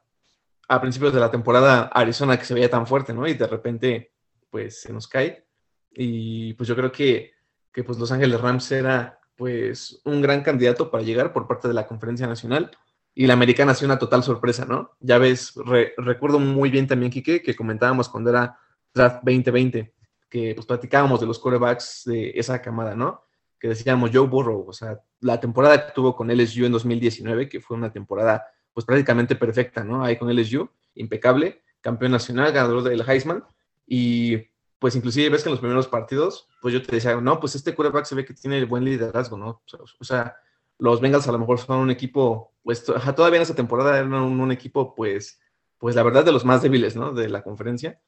A 0.66 0.80
principios 0.80 1.12
de 1.12 1.20
la 1.20 1.30
temporada 1.30 1.90
Arizona 1.92 2.38
que 2.38 2.46
se 2.46 2.54
veía 2.54 2.70
tan 2.70 2.86
fuerte, 2.86 3.12
¿no? 3.12 3.28
Y 3.28 3.34
de 3.34 3.46
repente 3.46 4.12
pues 4.48 4.80
se 4.80 4.94
nos 4.94 5.06
cae. 5.06 5.44
Y 5.92 6.54
pues 6.54 6.70
yo 6.70 6.74
creo 6.74 6.90
que, 6.90 7.32
que 7.70 7.84
pues 7.84 7.98
Los 7.98 8.12
Ángeles 8.12 8.40
Rams 8.40 8.72
era 8.72 9.20
pues 9.36 10.00
un 10.04 10.22
gran 10.22 10.42
candidato 10.42 10.90
para 10.90 11.02
llegar 11.02 11.32
por 11.32 11.46
parte 11.46 11.68
de 11.68 11.74
la 11.74 11.86
conferencia 11.86 12.26
nacional 12.26 12.70
y 13.14 13.26
la 13.26 13.34
americana 13.34 13.72
ha 13.72 13.74
sido 13.74 13.86
una 13.86 13.98
total 13.98 14.22
sorpresa, 14.22 14.64
¿no? 14.64 14.92
Ya 15.00 15.18
ves, 15.18 15.54
recuerdo 15.96 16.40
muy 16.40 16.70
bien 16.70 16.86
también, 16.86 17.12
Quique, 17.12 17.42
que 17.42 17.54
comentábamos 17.54 18.08
cuando 18.08 18.30
era 18.30 18.58
draft 18.92 19.16
2020, 19.24 19.94
que 20.28 20.54
pues 20.54 20.66
platicábamos 20.66 21.20
de 21.20 21.26
los 21.26 21.38
quarterbacks 21.38 22.02
de 22.06 22.32
esa 22.34 22.60
camada, 22.60 22.96
¿no? 22.96 23.22
Que 23.58 23.68
decíamos 23.68 24.10
Joe 24.12 24.26
Burrow, 24.26 24.66
o 24.68 24.72
sea, 24.72 25.00
la 25.20 25.38
temporada 25.38 25.86
que 25.86 25.92
tuvo 25.92 26.16
con 26.16 26.28
LSU 26.28 26.64
en 26.64 26.72
2019, 26.72 27.48
que 27.48 27.60
fue 27.60 27.76
una 27.76 27.92
temporada 27.92 28.44
pues 28.72 28.84
prácticamente 28.84 29.36
perfecta, 29.36 29.84
¿no? 29.84 30.04
Ahí 30.04 30.16
con 30.16 30.28
LSU, 30.34 30.68
impecable, 30.96 31.62
campeón 31.80 32.12
nacional, 32.12 32.52
ganador 32.52 32.82
del 32.82 33.08
Heisman, 33.08 33.44
y 33.86 34.38
pues 34.78 34.96
inclusive 34.96 35.30
ves 35.30 35.42
que 35.42 35.48
en 35.48 35.52
los 35.54 35.60
primeros 35.60 35.88
partidos, 35.88 36.48
pues 36.60 36.74
yo 36.74 36.82
te 36.82 36.94
decía, 36.94 37.20
no, 37.20 37.40
pues 37.40 37.54
este 37.54 37.74
quarterback 37.74 38.04
se 38.04 38.14
ve 38.14 38.24
que 38.24 38.34
tiene 38.34 38.64
buen 38.64 38.84
liderazgo, 38.84 39.36
¿no? 39.36 39.62
O 39.98 40.04
sea, 40.04 40.36
los 40.78 41.00
Bengals 41.00 41.28
a 41.28 41.32
lo 41.32 41.38
mejor 41.38 41.58
son 41.58 41.78
un 41.78 41.90
equipo, 41.90 42.52
pues 42.62 42.84
todavía 42.84 43.36
en 43.36 43.42
esa 43.42 43.54
temporada 43.54 43.98
eran 43.98 44.12
un, 44.12 44.52
equipo, 44.52 44.94
pues, 44.94 45.40
pues 45.78 45.94
la 45.94 46.02
verdad 46.02 46.24
de 46.24 46.32
los 46.32 46.44
más 46.44 46.62
débiles, 46.62 46.96
¿no? 46.96 47.12
De 47.12 47.28
la 47.28 47.42
conferencia. 47.42 48.00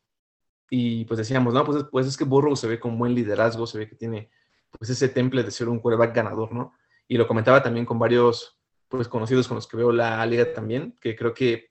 Y 0.68 1.04
pues 1.04 1.18
decíamos, 1.18 1.54
no, 1.54 1.64
pues, 1.64 1.84
pues 1.90 2.06
es 2.06 2.16
que 2.16 2.24
Burrow 2.24 2.56
se 2.56 2.66
ve 2.66 2.80
con 2.80 2.98
buen 2.98 3.14
liderazgo, 3.14 3.66
se 3.66 3.78
ve 3.78 3.88
que 3.88 3.96
tiene 3.96 4.30
pues 4.78 4.90
ese 4.90 5.08
temple 5.08 5.42
de 5.42 5.50
ser 5.50 5.68
un 5.68 5.78
quarterback 5.78 6.14
ganador, 6.14 6.52
¿no? 6.52 6.74
Y 7.08 7.16
lo 7.16 7.28
comentaba 7.28 7.62
también 7.62 7.86
con 7.86 7.98
varios, 7.98 8.58
pues 8.88 9.08
conocidos 9.08 9.46
con 9.46 9.54
los 9.54 9.66
que 9.66 9.76
veo 9.76 9.92
la 9.92 10.26
liga 10.26 10.52
también, 10.52 10.96
que 11.00 11.14
creo 11.14 11.32
que 11.32 11.70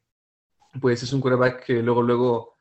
pues 0.79 1.03
es 1.03 1.13
un 1.13 1.21
quarterback 1.21 1.65
que 1.65 1.81
luego, 1.81 2.01
luego 2.01 2.54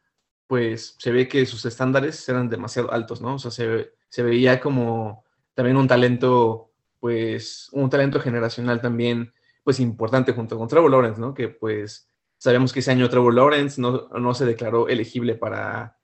pues 0.47 0.97
se 0.99 1.13
ve 1.13 1.29
que 1.29 1.47
sus 1.47 1.65
estándares 1.65 2.29
eran 2.29 2.49
demasiado 2.49 2.93
altos, 2.93 3.21
¿no? 3.21 3.35
O 3.35 3.39
sea, 3.39 3.51
se, 3.51 4.23
veía 4.23 4.61
como 4.61 5.25
también 5.55 5.77
un 5.77 5.89
talento, 5.89 6.71
pues, 7.01 7.69
un 7.73 7.91
talento 7.91 8.21
generacional 8.21 8.81
también, 8.81 9.33
pues, 9.63 9.81
importante 9.81 10.33
junto 10.33 10.59
con 10.59 10.69
Trevor 10.69 10.91
Lawrence, 10.91 11.21
¿no? 11.21 11.35
Que, 11.35 11.49
pues, 11.49 12.09
sabemos 12.39 12.73
que 12.73 12.81
ese 12.81 12.91
año 12.91 13.09
Trevor 13.09 13.35
Lawrence 13.35 13.81
no, 13.81 14.09
no 14.09 14.35
se 14.35 14.45
declaró 14.45 14.89
elegible 14.89 15.35
para, 15.35 15.97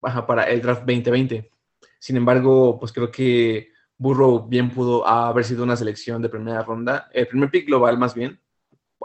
para 0.00 0.44
el 0.44 0.62
draft 0.62 0.82
2020. 0.82 1.50
Sin 1.98 2.16
embargo, 2.16 2.78
pues 2.78 2.92
creo 2.92 3.10
que 3.10 3.72
Burrow 3.96 4.46
bien 4.46 4.70
pudo 4.70 5.06
haber 5.06 5.44
sido 5.44 5.64
una 5.64 5.76
selección 5.76 6.22
de 6.22 6.28
primera 6.28 6.62
ronda, 6.62 7.08
el 7.12 7.26
primer 7.26 7.50
pick 7.50 7.66
global 7.66 7.98
más 7.98 8.14
bien, 8.14 8.40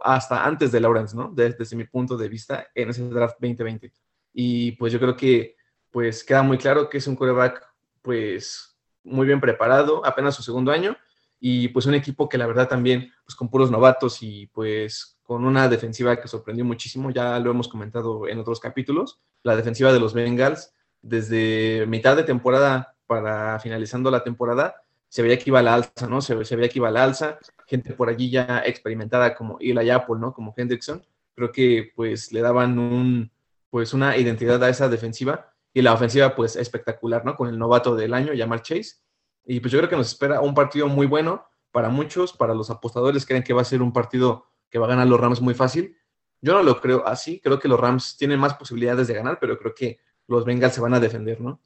hasta 0.03 0.45
antes 0.45 0.71
de 0.71 0.79
Lawrence, 0.79 1.15
¿no? 1.15 1.31
Desde, 1.33 1.57
desde 1.57 1.75
mi 1.75 1.85
punto 1.85 2.17
de 2.17 2.29
vista, 2.29 2.67
en 2.75 2.89
ese 2.89 3.07
draft 3.09 3.35
2020. 3.39 3.91
Y 4.33 4.73
pues 4.73 4.91
yo 4.91 4.99
creo 4.99 5.15
que 5.15 5.55
pues 5.91 6.23
queda 6.23 6.41
muy 6.41 6.57
claro 6.57 6.89
que 6.89 6.97
es 6.97 7.07
un 7.07 7.15
coreback 7.15 7.63
pues 8.01 8.75
muy 9.03 9.27
bien 9.27 9.39
preparado, 9.39 10.05
apenas 10.05 10.35
su 10.35 10.43
segundo 10.43 10.71
año, 10.71 10.97
y 11.39 11.67
pues 11.69 11.85
un 11.85 11.93
equipo 11.93 12.29
que 12.29 12.37
la 12.37 12.47
verdad 12.47 12.67
también, 12.67 13.11
pues 13.25 13.35
con 13.35 13.49
puros 13.49 13.69
novatos 13.69 14.23
y 14.23 14.47
pues 14.47 15.19
con 15.23 15.45
una 15.45 15.67
defensiva 15.67 16.19
que 16.19 16.27
sorprendió 16.27 16.65
muchísimo, 16.65 17.11
ya 17.11 17.37
lo 17.39 17.51
hemos 17.51 17.67
comentado 17.67 18.27
en 18.27 18.39
otros 18.39 18.59
capítulos, 18.59 19.19
la 19.43 19.55
defensiva 19.55 19.91
de 19.91 19.99
los 19.99 20.13
Bengals, 20.13 20.73
desde 21.01 21.85
mitad 21.85 22.15
de 22.15 22.23
temporada 22.23 22.95
para 23.05 23.59
finalizando 23.59 24.09
la 24.09 24.23
temporada, 24.23 24.75
se 25.09 25.21
veía 25.21 25.37
que 25.37 25.49
iba 25.49 25.59
a 25.59 25.63
la 25.63 25.75
alza, 25.75 26.07
¿no? 26.07 26.21
Se, 26.21 26.33
veía 26.33 26.69
que 26.69 26.79
iba 26.79 26.87
a 26.87 26.91
la 26.91 27.03
alza, 27.03 27.37
gente 27.67 27.93
por 27.93 28.09
allí 28.09 28.29
ya 28.29 28.63
experimentada 28.65 29.35
como 29.35 29.57
Eli 29.59 29.89
Apple, 29.89 30.15
¿no? 30.19 30.33
Como 30.33 30.53
Hendrickson, 30.55 31.05
creo 31.35 31.51
que 31.51 31.91
pues 31.95 32.31
le 32.31 32.41
daban 32.41 32.79
un, 32.79 33.29
pues 33.73 33.91
una 33.95 34.15
identidad 34.15 34.63
a 34.63 34.69
esa 34.69 34.87
defensiva 34.87 35.51
y 35.73 35.81
la 35.81 35.93
ofensiva 35.93 36.35
pues 36.35 36.55
espectacular, 36.55 37.25
¿no? 37.25 37.35
Con 37.35 37.49
el 37.49 37.57
novato 37.57 37.95
del 37.95 38.13
año, 38.13 38.31
Jamar 38.37 38.61
Chase. 38.61 38.97
Y 39.45 39.61
pues 39.61 39.71
yo 39.71 39.79
creo 39.79 39.89
que 39.89 39.95
nos 39.95 40.09
espera 40.09 40.41
un 40.41 40.53
partido 40.53 40.87
muy 40.87 41.07
bueno 41.07 41.47
para 41.71 41.89
muchos, 41.89 42.33
para 42.33 42.53
los 42.53 42.69
apostadores 42.69 43.25
creen 43.25 43.41
que 43.41 43.51
va 43.51 43.63
a 43.63 43.65
ser 43.65 43.81
un 43.81 43.91
partido 43.91 44.45
que 44.69 44.77
va 44.77 44.85
a 44.85 44.89
ganar 44.89 45.07
los 45.07 45.19
Rams 45.19 45.41
muy 45.41 45.55
fácil. 45.55 45.97
Yo 46.39 46.53
no 46.53 46.61
lo 46.61 46.79
creo 46.79 47.03
así, 47.07 47.39
creo 47.39 47.57
que 47.57 47.67
los 47.67 47.79
Rams 47.79 48.15
tienen 48.15 48.39
más 48.39 48.53
posibilidades 48.53 49.07
de 49.07 49.15
ganar, 49.15 49.39
pero 49.41 49.57
creo 49.57 49.73
que 49.73 49.97
los 50.27 50.45
Bengals 50.45 50.75
se 50.75 50.81
van 50.81 50.93
a 50.93 50.99
defender, 50.99 51.41
¿no? 51.41 51.59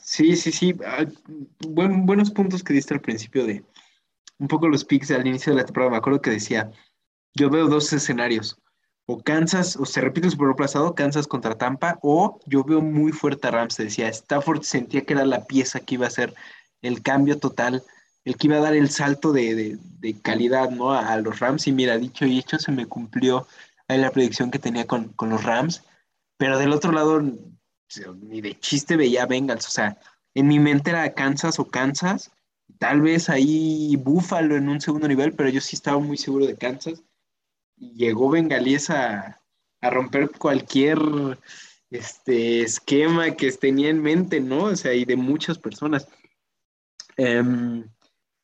Sí, 0.00 0.36
sí, 0.36 0.52
sí. 0.52 0.76
Ah, 0.86 1.06
buenos 1.66 2.30
puntos 2.30 2.62
que 2.62 2.72
diste 2.72 2.94
al 2.94 3.00
principio 3.00 3.44
de 3.44 3.64
un 4.38 4.46
poco 4.46 4.68
los 4.68 4.84
picks 4.84 5.10
al 5.10 5.26
inicio 5.26 5.52
de 5.52 5.58
la 5.58 5.64
temporada. 5.64 5.90
Me 5.90 5.96
acuerdo 5.96 6.22
que 6.22 6.30
decía, 6.30 6.70
yo 7.34 7.50
veo 7.50 7.66
dos 7.66 7.92
escenarios. 7.92 8.56
O 9.08 9.22
Kansas, 9.22 9.76
o 9.76 9.86
se 9.86 10.00
repite 10.00 10.26
el 10.26 10.32
Super 10.32 10.56
pasado, 10.56 10.94
Kansas 10.94 11.28
contra 11.28 11.56
Tampa, 11.56 11.98
o 12.02 12.40
yo 12.44 12.64
veo 12.64 12.80
muy 12.80 13.12
fuerte 13.12 13.46
a 13.46 13.52
Rams. 13.52 13.76
Decía, 13.76 14.08
Stafford 14.08 14.62
sentía 14.62 15.02
que 15.02 15.14
era 15.14 15.24
la 15.24 15.44
pieza 15.44 15.78
que 15.78 15.94
iba 15.94 16.08
a 16.08 16.10
ser 16.10 16.34
el 16.82 17.02
cambio 17.02 17.38
total, 17.38 17.84
el 18.24 18.36
que 18.36 18.48
iba 18.48 18.56
a 18.56 18.60
dar 18.60 18.74
el 18.74 18.90
salto 18.90 19.32
de, 19.32 19.78
calidad 20.22 20.70
¿no? 20.70 20.92
A, 20.92 21.16
los 21.18 21.38
Rams. 21.38 21.68
Y 21.68 21.72
mira, 21.72 21.98
dicho 21.98 22.26
y 22.26 22.38
hecho, 22.38 22.58
se 22.58 22.72
me 22.72 22.86
cumplió 22.86 23.46
ahí 23.86 23.98
la 23.98 24.10
predicción 24.10 24.50
que 24.50 24.58
tenía 24.58 24.86
con, 24.86 25.08
con 25.10 25.30
los 25.30 25.44
Rams. 25.44 25.84
Pero 26.36 26.58
del 26.58 26.72
otro 26.72 26.90
lado, 26.90 27.22
ni 27.22 28.40
de 28.40 28.58
chiste 28.58 28.96
veía 28.96 29.26
Bengals. 29.26 29.68
O 29.68 29.70
sea, 29.70 29.98
en 30.34 30.48
mi 30.48 30.58
mente 30.58 30.90
era 30.90 31.14
Kansas 31.14 31.60
o 31.60 31.68
Kansas. 31.68 32.32
Tal 32.80 33.00
vez 33.00 33.28
ahí 33.28 33.94
Buffalo 33.94 34.56
en 34.56 34.68
un 34.68 34.80
segundo 34.80 35.06
nivel, 35.06 35.32
pero 35.32 35.48
yo 35.48 35.60
sí 35.60 35.76
estaba 35.76 36.00
muy 36.00 36.16
seguro 36.16 36.46
de 36.46 36.56
Kansas 36.56 37.02
llegó 37.76 38.30
Bengalíes 38.30 38.90
a, 38.90 39.40
romper 39.82 40.30
cualquier 40.30 40.98
este, 41.90 42.62
esquema 42.62 43.30
que 43.32 43.52
tenía 43.52 43.88
en 43.88 44.02
mente, 44.02 44.40
¿no? 44.40 44.64
O 44.64 44.76
sea, 44.76 44.94
y 44.94 45.04
de 45.04 45.14
muchas 45.14 45.58
personas. 45.58 46.08
Em, 47.16 47.88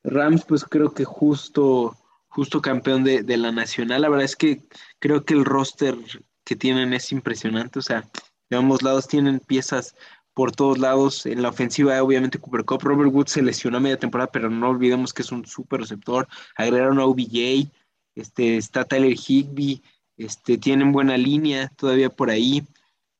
Rams, 0.04 0.44
pues 0.44 0.64
creo 0.64 0.94
que 0.94 1.04
justo, 1.04 1.96
justo 2.28 2.62
campeón 2.62 3.02
de, 3.02 3.24
de, 3.24 3.36
la 3.36 3.50
nacional. 3.50 4.02
La 4.02 4.08
verdad 4.08 4.24
es 4.24 4.36
que 4.36 4.62
creo 5.00 5.24
que 5.24 5.34
el 5.34 5.44
roster 5.44 5.96
que 6.44 6.54
tienen 6.54 6.92
es 6.92 7.10
impresionante. 7.10 7.80
O 7.80 7.82
sea, 7.82 8.08
de 8.48 8.56
ambos 8.56 8.82
lados 8.82 9.08
tienen 9.08 9.40
piezas 9.40 9.96
por 10.34 10.52
todos 10.52 10.78
lados. 10.78 11.26
En 11.26 11.42
la 11.42 11.48
ofensiva, 11.48 12.00
obviamente, 12.02 12.38
Cooper 12.38 12.64
Cup. 12.64 12.82
Robert 12.82 13.12
Woods 13.12 13.32
se 13.32 13.42
lesionó 13.42 13.78
a 13.78 13.80
media 13.80 13.98
temporada, 13.98 14.30
pero 14.30 14.48
no 14.48 14.68
olvidemos 14.68 15.12
que 15.12 15.22
es 15.22 15.32
un 15.32 15.44
súper 15.46 15.80
receptor. 15.80 16.28
Agregaron 16.56 17.00
a 17.00 17.06
OBJ 17.06 17.70
este, 18.14 18.56
está 18.56 18.84
Tyler 18.84 19.14
Higby, 19.14 19.82
este, 20.16 20.58
tienen 20.58 20.92
buena 20.92 21.16
línea 21.16 21.68
todavía 21.76 22.10
por 22.10 22.30
ahí. 22.30 22.64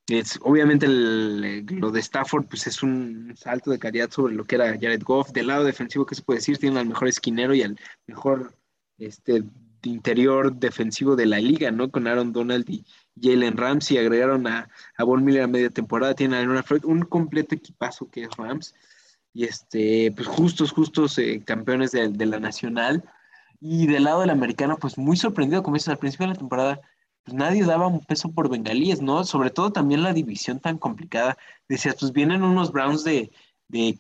Es, 0.09 0.39
obviamente 0.43 0.89
lo 0.89 1.91
de 1.91 2.01
Stafford 2.01 2.47
pues 2.47 2.67
es 2.67 2.83
un 2.83 3.35
salto 3.37 3.71
de 3.71 3.79
calidad 3.79 4.11
sobre 4.11 4.35
lo 4.35 4.45
que 4.45 4.57
era 4.57 4.67
Jared 4.67 5.03
Goff. 5.03 5.31
Del 5.31 5.47
lado 5.47 5.65
defensivo, 5.65 6.07
¿qué 6.07 6.15
se 6.15 6.23
puede 6.23 6.39
decir? 6.39 6.59
Tienen 6.59 6.79
al 6.79 6.87
mejor 6.87 7.09
esquinero 7.09 7.55
y 7.55 7.63
al 7.63 7.79
mejor 8.07 8.55
este, 8.99 9.45
interior 9.85 10.55
defensivo 10.55 11.17
de 11.17 11.27
la 11.27 11.39
liga, 11.39 11.71
¿no? 11.71 11.91
Con 11.91 12.07
Aaron 12.07 12.33
Donald 12.33 12.69
y 12.69 12.85
Jalen 13.21 13.57
Ramsey. 13.57 13.99
Agregaron 13.99 14.47
a, 14.47 14.69
a 14.97 15.05
Von 15.05 15.25
Miller 15.25 15.43
a 15.43 15.47
media 15.47 15.71
temporada. 15.71 16.15
Tienen 16.15 16.51
a 16.51 16.63
Freud, 16.63 16.85
un 16.85 17.03
completo 17.03 17.55
equipazo 17.55 18.11
que 18.11 18.25
es 18.25 18.37
Rams. 18.37 18.75
Y 19.33 19.45
este, 19.45 20.13
pues 20.15 20.29
justos, 20.29 20.73
justos 20.73 21.19
eh, 21.19 21.43
campeones 21.45 21.93
de, 21.93 22.09
de 22.09 22.27
la 22.27 22.39
nacional. 22.39 23.03
Y 23.65 23.87
del 23.87 24.05
lado 24.05 24.23
del 24.23 24.31
americano, 24.31 24.77
pues 24.77 24.99
muy 24.99 25.17
sorprendido, 25.17 25.63
como 25.63 25.77
dices, 25.77 25.91
al 25.91 25.99
principio 25.99 26.27
de 26.27 26.33
la 26.33 26.39
temporada, 26.39 26.81
pues 27.23 27.37
nadie 27.37 27.65
daba 27.65 27.87
un 27.87 28.01
peso 28.05 28.33
por 28.33 28.51
bengalíes, 28.51 29.01
¿no? 29.01 29.23
Sobre 29.25 29.51
todo 29.51 29.71
también 29.73 30.03
la 30.03 30.13
división 30.13 30.59
tan 30.59 30.79
complicada. 30.79 31.39
Decías, 31.69 31.95
pues 32.01 32.13
vienen 32.13 32.43
unos 32.43 32.73
Browns 32.73 33.05
de, 33.05 33.31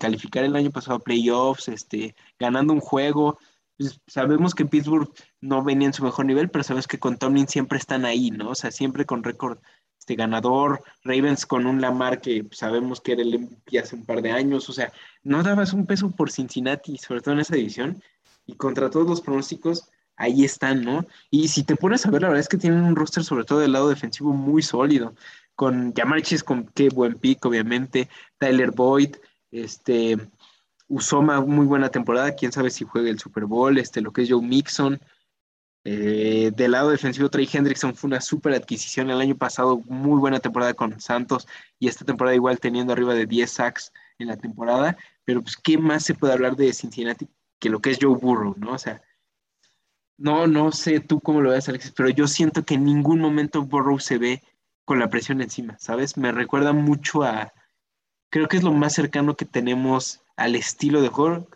calificar 0.00 0.42
el 0.42 0.56
año 0.56 0.72
pasado 0.72 0.96
a 0.96 1.00
playoffs, 1.00 1.68
este, 1.68 2.16
ganando 2.40 2.72
un 2.72 2.80
juego. 2.80 3.38
Pues 3.78 4.00
sabemos 4.08 4.52
que 4.52 4.66
Pittsburgh 4.66 5.08
no 5.40 5.62
venía 5.62 5.86
en 5.86 5.94
su 5.94 6.02
mejor 6.02 6.26
nivel, 6.26 6.50
pero 6.50 6.64
sabes 6.64 6.88
que 6.88 6.98
con 6.98 7.16
Tomlin 7.16 7.46
siempre 7.46 7.78
están 7.78 8.04
ahí, 8.04 8.32
¿no? 8.32 8.50
O 8.50 8.54
sea, 8.56 8.72
siempre 8.72 9.06
con 9.06 9.22
récord 9.22 9.58
este, 9.96 10.16
ganador. 10.16 10.82
Ravens 11.04 11.46
con 11.46 11.66
un 11.66 11.80
Lamar 11.80 12.20
que 12.20 12.48
sabemos 12.50 13.00
que 13.00 13.12
era 13.12 13.22
el 13.22 13.38
MVP 13.38 13.78
hace 13.78 13.94
un 13.94 14.06
par 14.06 14.22
de 14.22 14.32
años. 14.32 14.68
O 14.68 14.72
sea, 14.72 14.92
no 15.22 15.44
dabas 15.44 15.72
un 15.72 15.86
peso 15.86 16.10
por 16.10 16.32
Cincinnati, 16.32 16.98
sobre 16.98 17.20
todo 17.20 17.34
en 17.34 17.40
esa 17.40 17.54
división 17.54 18.02
y 18.46 18.54
contra 18.54 18.90
todos 18.90 19.08
los 19.08 19.20
pronósticos, 19.20 19.90
ahí 20.16 20.44
están, 20.44 20.82
¿no? 20.82 21.06
Y 21.30 21.48
si 21.48 21.64
te 21.64 21.76
pones 21.76 22.06
a 22.06 22.10
ver, 22.10 22.22
la 22.22 22.28
verdad 22.28 22.40
es 22.40 22.48
que 22.48 22.58
tienen 22.58 22.82
un 22.82 22.96
roster, 22.96 23.24
sobre 23.24 23.44
todo 23.44 23.60
del 23.60 23.72
lado 23.72 23.88
defensivo, 23.88 24.32
muy 24.32 24.62
sólido. 24.62 25.14
Con 25.54 25.92
Yamarchis, 25.94 26.44
con 26.44 26.66
qué 26.74 26.88
buen 26.88 27.14
pick, 27.14 27.44
obviamente. 27.44 28.08
Tyler 28.38 28.70
Boyd, 28.70 29.16
este. 29.50 30.18
Usoma, 30.88 31.40
muy 31.40 31.66
buena 31.66 31.88
temporada. 31.88 32.34
Quién 32.34 32.52
sabe 32.52 32.70
si 32.70 32.84
juega 32.84 33.10
el 33.10 33.18
Super 33.18 33.46
Bowl. 33.46 33.78
Este, 33.78 34.00
lo 34.00 34.12
que 34.12 34.22
es 34.22 34.30
Joe 34.30 34.42
Mixon. 34.42 35.00
Eh, 35.84 36.52
del 36.54 36.72
lado 36.72 36.90
defensivo, 36.90 37.28
Trey 37.28 37.48
Hendrickson 37.52 37.94
fue 37.96 38.08
una 38.08 38.20
super 38.20 38.52
adquisición 38.54 39.10
el 39.10 39.20
año 39.20 39.36
pasado, 39.36 39.82
muy 39.86 40.16
buena 40.20 40.38
temporada 40.38 40.74
con 40.74 41.00
Santos 41.00 41.48
y 41.80 41.88
esta 41.88 42.04
temporada 42.04 42.36
igual 42.36 42.60
teniendo 42.60 42.92
arriba 42.92 43.14
de 43.14 43.26
10 43.26 43.50
sacks 43.50 43.92
en 44.18 44.28
la 44.28 44.36
temporada. 44.36 44.96
Pero 45.24 45.42
pues, 45.42 45.56
¿qué 45.56 45.78
más 45.78 46.04
se 46.04 46.14
puede 46.14 46.34
hablar 46.34 46.54
de 46.54 46.72
Cincinnati 46.72 47.26
que 47.62 47.70
lo 47.70 47.80
que 47.80 47.90
es 47.90 47.98
Joe 48.00 48.16
Burrow, 48.16 48.56
¿no? 48.58 48.72
O 48.72 48.78
sea, 48.78 49.00
no, 50.18 50.48
no 50.48 50.72
sé 50.72 50.98
tú 50.98 51.20
cómo 51.20 51.40
lo 51.40 51.50
ves, 51.50 51.68
Alexis, 51.68 51.92
pero 51.92 52.08
yo 52.08 52.26
siento 52.26 52.64
que 52.64 52.74
en 52.74 52.84
ningún 52.84 53.20
momento 53.20 53.62
Burrow 53.62 54.00
se 54.00 54.18
ve 54.18 54.42
con 54.84 54.98
la 54.98 55.08
presión 55.08 55.40
encima, 55.40 55.78
¿sabes? 55.78 56.16
Me 56.16 56.32
recuerda 56.32 56.72
mucho 56.72 57.22
a, 57.22 57.52
creo 58.30 58.48
que 58.48 58.56
es 58.56 58.64
lo 58.64 58.72
más 58.72 58.94
cercano 58.94 59.36
que 59.36 59.44
tenemos 59.44 60.22
al 60.34 60.56
estilo 60.56 61.02
de 61.02 61.08
juego 61.08 61.46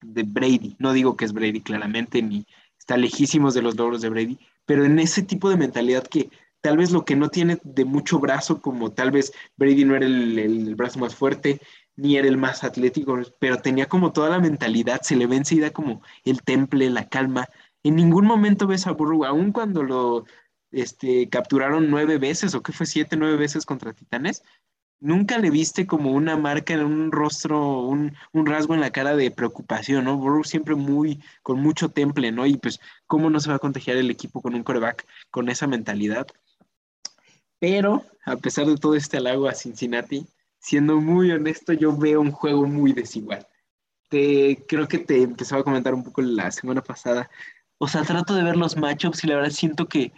de 0.00 0.22
Brady. 0.22 0.76
No 0.78 0.92
digo 0.92 1.16
que 1.16 1.24
es 1.24 1.32
Brady 1.32 1.60
claramente, 1.60 2.22
ni 2.22 2.46
está 2.78 2.96
lejísimos 2.96 3.52
de 3.52 3.62
los 3.62 3.76
logros 3.76 4.00
de 4.00 4.10
Brady, 4.10 4.38
pero 4.64 4.84
en 4.84 5.00
ese 5.00 5.24
tipo 5.24 5.50
de 5.50 5.56
mentalidad 5.56 6.06
que 6.06 6.30
tal 6.60 6.76
vez 6.76 6.92
lo 6.92 7.04
que 7.04 7.16
no 7.16 7.30
tiene 7.30 7.58
de 7.64 7.84
mucho 7.84 8.20
brazo, 8.20 8.62
como 8.62 8.92
tal 8.92 9.10
vez 9.10 9.32
Brady 9.56 9.84
no 9.84 9.96
era 9.96 10.06
el, 10.06 10.38
el 10.38 10.76
brazo 10.76 11.00
más 11.00 11.16
fuerte, 11.16 11.60
ni 11.98 12.16
era 12.16 12.28
el 12.28 12.36
más 12.38 12.62
atlético, 12.62 13.18
pero 13.40 13.58
tenía 13.58 13.86
como 13.86 14.12
toda 14.12 14.30
la 14.30 14.38
mentalidad, 14.38 15.02
se 15.02 15.16
le 15.16 15.26
ve 15.26 15.36
enseguida 15.36 15.70
como 15.70 16.00
el 16.24 16.42
temple, 16.42 16.90
la 16.90 17.08
calma. 17.08 17.48
En 17.82 17.96
ningún 17.96 18.24
momento 18.24 18.68
ves 18.68 18.86
a 18.86 18.92
Burrow, 18.92 19.24
aun 19.24 19.50
cuando 19.50 19.82
lo 19.82 20.24
este, 20.70 21.28
capturaron 21.28 21.90
nueve 21.90 22.18
veces, 22.18 22.54
o 22.54 22.62
que 22.62 22.72
fue 22.72 22.86
siete, 22.86 23.16
nueve 23.16 23.36
veces 23.36 23.66
contra 23.66 23.92
Titanes, 23.92 24.44
nunca 25.00 25.38
le 25.38 25.50
viste 25.50 25.88
como 25.88 26.12
una 26.12 26.36
marca 26.36 26.74
en 26.74 26.84
un 26.84 27.10
rostro, 27.10 27.80
un, 27.80 28.14
un, 28.32 28.46
rasgo 28.46 28.74
en 28.74 28.80
la 28.80 28.90
cara 28.90 29.16
de 29.16 29.32
preocupación, 29.32 30.04
¿no? 30.04 30.16
Burrow 30.16 30.44
siempre 30.44 30.76
muy, 30.76 31.20
con 31.42 31.60
mucho 31.60 31.88
temple, 31.88 32.30
¿no? 32.30 32.46
Y 32.46 32.58
pues, 32.58 32.78
¿cómo 33.08 33.28
no 33.28 33.40
se 33.40 33.50
va 33.50 33.56
a 33.56 33.60
contagiar 33.60 33.96
el 33.96 34.10
equipo 34.10 34.40
con 34.40 34.54
un 34.54 34.62
coreback 34.62 35.04
con 35.30 35.48
esa 35.48 35.66
mentalidad? 35.66 36.28
Pero, 37.58 38.04
a 38.24 38.36
pesar 38.36 38.66
de 38.66 38.76
todo 38.76 38.94
este 38.94 39.16
halago 39.16 39.48
a 39.48 39.54
Cincinnati, 39.54 40.28
siendo 40.58 41.00
muy 41.00 41.30
honesto, 41.30 41.72
yo 41.72 41.96
veo 41.96 42.20
un 42.20 42.32
juego 42.32 42.66
muy 42.66 42.92
desigual. 42.92 43.46
Te, 44.08 44.64
creo 44.66 44.88
que 44.88 44.98
te 44.98 45.22
empezaba 45.22 45.60
a 45.60 45.64
comentar 45.64 45.94
un 45.94 46.04
poco 46.04 46.22
la 46.22 46.50
semana 46.50 46.82
pasada. 46.82 47.30
O 47.78 47.88
sea, 47.88 48.02
trato 48.02 48.34
de 48.34 48.42
ver 48.42 48.56
los 48.56 48.76
matchups 48.76 49.24
y 49.24 49.28
la 49.28 49.36
verdad 49.36 49.50
siento 49.50 49.86
que, 49.86 50.12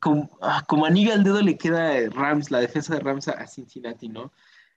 como, 0.00 0.30
ah, 0.42 0.64
como, 0.66 0.86
anillo 0.86 1.12
al 1.12 1.24
dedo 1.24 1.40
le 1.42 1.56
queda 1.56 2.08
Rams, 2.10 2.50
la 2.50 2.60
defensa 2.60 2.94
de 2.94 3.00
Rams 3.00 3.28
a, 3.28 3.46
Cincinnati, 3.46 4.08
¿no? 4.08 4.32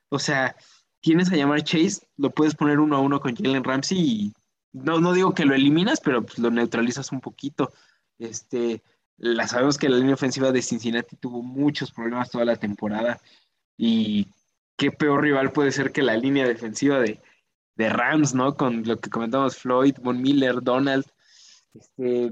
O 0.10 0.20
sea, 0.20 0.56
tienes 1.02 1.32
a 1.32 1.36
llamar 1.36 1.64
Chase, 1.64 2.08
lo 2.18 2.30
puedes 2.30 2.56
poner 2.56 2.80
uno 2.80 2.98
a 2.98 3.02
uno 3.02 3.20
con 3.20 3.36
Jalen 3.36 3.64
Ramsey 3.64 3.98
y 4.00 4.34
no, 4.74 5.00
no 5.00 5.14
digo 5.14 5.34
que 5.34 5.46
lo 5.46 5.56
eliminas, 5.56 6.00
pero 6.02 6.24
pues 6.24 6.40
lo 6.40 6.52
neutralizas 6.52 7.12
un 7.12 7.22
poquito. 7.22 7.74
Este, 8.20 8.82
sabemos 9.48 9.78
que 9.78 9.90
la 9.90 9.98
línea 9.98 10.16
ofensiva 10.16 10.52
de 10.52 10.62
Cincinnati 10.62 11.16
tuvo 11.16 11.42
muchos 11.42 11.92
problemas 11.92 12.30
toda 12.30 12.46
la 12.46 12.56
temporada 12.56 13.20
y 13.78 14.28
qué 14.78 14.92
peor 14.92 15.22
rival 15.22 15.52
puede 15.52 15.72
ser 15.72 15.92
que 15.92 16.02
la 16.02 16.18
línea 16.18 16.48
defensiva 16.48 17.00
de, 17.00 17.20
Rams, 17.78 18.34
¿no? 18.36 18.56
Con 18.56 18.84
lo 18.84 19.00
que 19.00 19.10
comentamos, 19.10 19.58
Floyd, 19.58 19.96
Von 20.02 20.22
Miller, 20.22 20.62
Donald. 20.62 21.06
Este, 21.74 22.32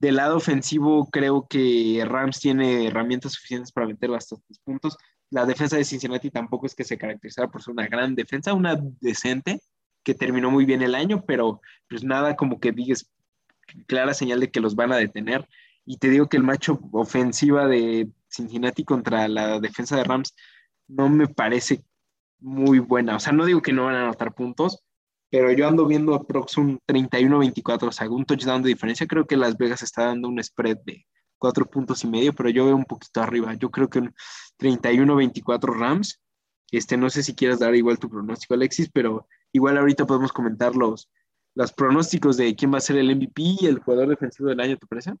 del 0.00 0.16
lado 0.16 0.36
ofensivo, 0.36 1.08
creo 1.10 1.46
que 1.48 2.04
Rams 2.06 2.38
tiene 2.38 2.86
herramientas 2.86 3.32
suficientes 3.32 3.72
para 3.72 3.88
meter 3.88 4.10
bastantes 4.10 4.58
puntos. 4.60 4.96
La 5.30 5.44
defensa 5.44 5.76
de 5.76 5.84
Cincinnati 5.84 6.30
tampoco 6.30 6.66
es 6.66 6.74
que 6.74 6.84
se 6.84 6.96
caracterizara 6.96 7.48
por 7.48 7.62
ser 7.62 7.72
una 7.72 7.88
gran 7.88 8.14
defensa, 8.14 8.54
una 8.54 8.78
decente, 9.00 9.60
que 10.04 10.14
terminó 10.14 10.50
muy 10.50 10.64
bien 10.64 10.82
el 10.82 10.94
año, 10.94 11.24
pero 11.26 11.60
pues 11.88 12.04
nada 12.04 12.36
como 12.36 12.60
que 12.60 12.72
digas 12.72 13.10
clara 13.86 14.14
señal 14.14 14.40
de 14.40 14.50
que 14.50 14.60
los 14.60 14.76
van 14.76 14.92
a 14.92 14.96
detener. 14.96 15.48
Y 15.84 15.98
te 15.98 16.08
digo 16.08 16.28
que 16.28 16.36
el 16.36 16.44
macho 16.44 16.80
ofensiva 16.92 17.66
de 17.66 18.08
Cincinnati 18.28 18.84
contra 18.84 19.26
la 19.26 19.58
defensa 19.58 19.96
de 19.96 20.04
Rams 20.04 20.34
no 20.88 21.08
me 21.08 21.28
parece 21.28 21.84
muy 22.40 22.78
buena. 22.80 23.16
O 23.16 23.20
sea, 23.20 23.32
no 23.32 23.44
digo 23.46 23.62
que 23.62 23.72
no 23.72 23.84
van 23.86 23.96
a 23.96 24.02
anotar 24.04 24.34
puntos, 24.34 24.82
pero 25.30 25.52
yo 25.52 25.68
ando 25.68 25.86
viendo 25.86 26.14
aprox 26.14 26.56
un 26.56 26.80
31-24, 26.86 27.88
o 27.88 27.92
sea, 27.92 28.10
un 28.10 28.24
touchdown 28.24 28.62
de 28.62 28.70
diferencia. 28.70 29.06
Creo 29.06 29.26
que 29.26 29.36
Las 29.36 29.56
Vegas 29.56 29.82
está 29.82 30.06
dando 30.06 30.28
un 30.28 30.42
spread 30.42 30.78
de 30.84 31.06
cuatro 31.38 31.66
puntos 31.66 32.02
y 32.04 32.08
medio, 32.08 32.34
pero 32.34 32.48
yo 32.50 32.64
veo 32.66 32.76
un 32.76 32.84
poquito 32.84 33.22
arriba. 33.22 33.54
Yo 33.54 33.70
creo 33.70 33.88
que 33.88 34.00
un 34.00 34.14
31-24 34.58 35.78
Rams. 35.78 36.20
Este, 36.70 36.96
no 36.96 37.08
sé 37.08 37.22
si 37.22 37.34
quieras 37.34 37.60
dar 37.60 37.74
igual 37.74 37.98
tu 37.98 38.10
pronóstico, 38.10 38.54
Alexis, 38.54 38.90
pero 38.92 39.26
igual 39.52 39.78
ahorita 39.78 40.06
podemos 40.06 40.32
comentar 40.32 40.76
los, 40.76 41.10
los 41.54 41.72
pronósticos 41.72 42.36
de 42.36 42.54
quién 42.54 42.72
va 42.72 42.78
a 42.78 42.82
ser 42.82 42.96
el 42.96 43.14
MVP 43.16 43.42
y 43.60 43.66
el 43.66 43.78
jugador 43.78 44.08
defensivo 44.08 44.50
del 44.50 44.60
año, 44.60 44.76
¿te 44.76 44.86
parece? 44.86 45.14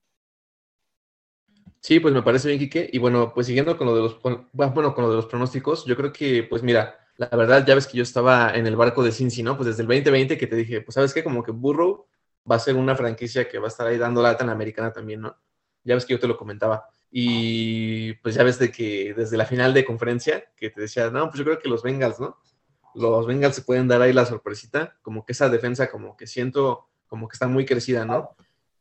Sí, 1.80 2.00
pues 2.00 2.12
me 2.12 2.22
parece 2.22 2.48
bien, 2.48 2.58
Quique. 2.58 2.88
Y 2.92 2.98
bueno, 2.98 3.32
pues 3.32 3.46
siguiendo 3.46 3.76
con 3.76 3.86
lo 3.86 3.94
de 3.94 4.02
los, 4.02 4.20
bueno, 4.52 4.94
con 4.94 5.04
lo 5.04 5.10
de 5.10 5.16
los 5.16 5.26
pronósticos, 5.26 5.84
yo 5.86 5.96
creo 5.96 6.12
que, 6.12 6.42
pues 6.42 6.62
mira, 6.62 6.98
la 7.16 7.28
verdad, 7.28 7.64
ya 7.66 7.74
ves 7.74 7.86
que 7.86 7.96
yo 7.96 8.02
estaba 8.02 8.52
en 8.54 8.66
el 8.66 8.76
barco 8.76 9.02
de 9.02 9.12
Cincy, 9.12 9.42
¿no? 9.42 9.56
Pues 9.56 9.68
desde 9.68 9.82
el 9.82 9.88
2020 9.88 10.36
que 10.36 10.46
te 10.46 10.56
dije, 10.56 10.80
pues 10.80 10.94
sabes 10.94 11.14
qué, 11.14 11.22
como 11.24 11.42
que 11.42 11.52
Burrow 11.52 12.06
va 12.50 12.56
a 12.56 12.58
ser 12.58 12.76
una 12.76 12.96
franquicia 12.96 13.48
que 13.48 13.58
va 13.58 13.66
a 13.66 13.68
estar 13.68 13.86
ahí 13.86 13.96
dando 13.98 14.22
lata 14.22 14.42
en 14.42 14.48
la 14.48 14.52
americana 14.54 14.92
también, 14.92 15.20
¿no? 15.20 15.36
Ya 15.84 15.94
ves 15.94 16.04
que 16.04 16.14
yo 16.14 16.20
te 16.20 16.28
lo 16.28 16.36
comentaba. 16.36 16.86
Y 17.10 18.14
pues 18.14 18.34
ya 18.34 18.42
ves 18.42 18.58
de 18.58 18.70
que 18.70 19.14
desde 19.14 19.36
la 19.36 19.46
final 19.46 19.72
de 19.72 19.84
conferencia, 19.84 20.44
que 20.56 20.70
te 20.70 20.80
decía, 20.82 21.10
no, 21.10 21.26
pues 21.28 21.38
yo 21.38 21.44
creo 21.44 21.58
que 21.58 21.68
los 21.68 21.82
Bengals, 21.82 22.20
¿no? 22.20 22.38
Los 22.94 23.26
Bengals 23.26 23.54
se 23.56 23.62
pueden 23.62 23.88
dar 23.88 24.02
ahí 24.02 24.12
la 24.12 24.26
sorpresita, 24.26 24.96
como 25.02 25.24
que 25.24 25.32
esa 25.32 25.48
defensa 25.48 25.90
como 25.90 26.16
que 26.16 26.26
siento 26.26 26.88
como 27.06 27.28
que 27.28 27.34
está 27.34 27.48
muy 27.48 27.64
crecida, 27.64 28.04
¿no? 28.04 28.36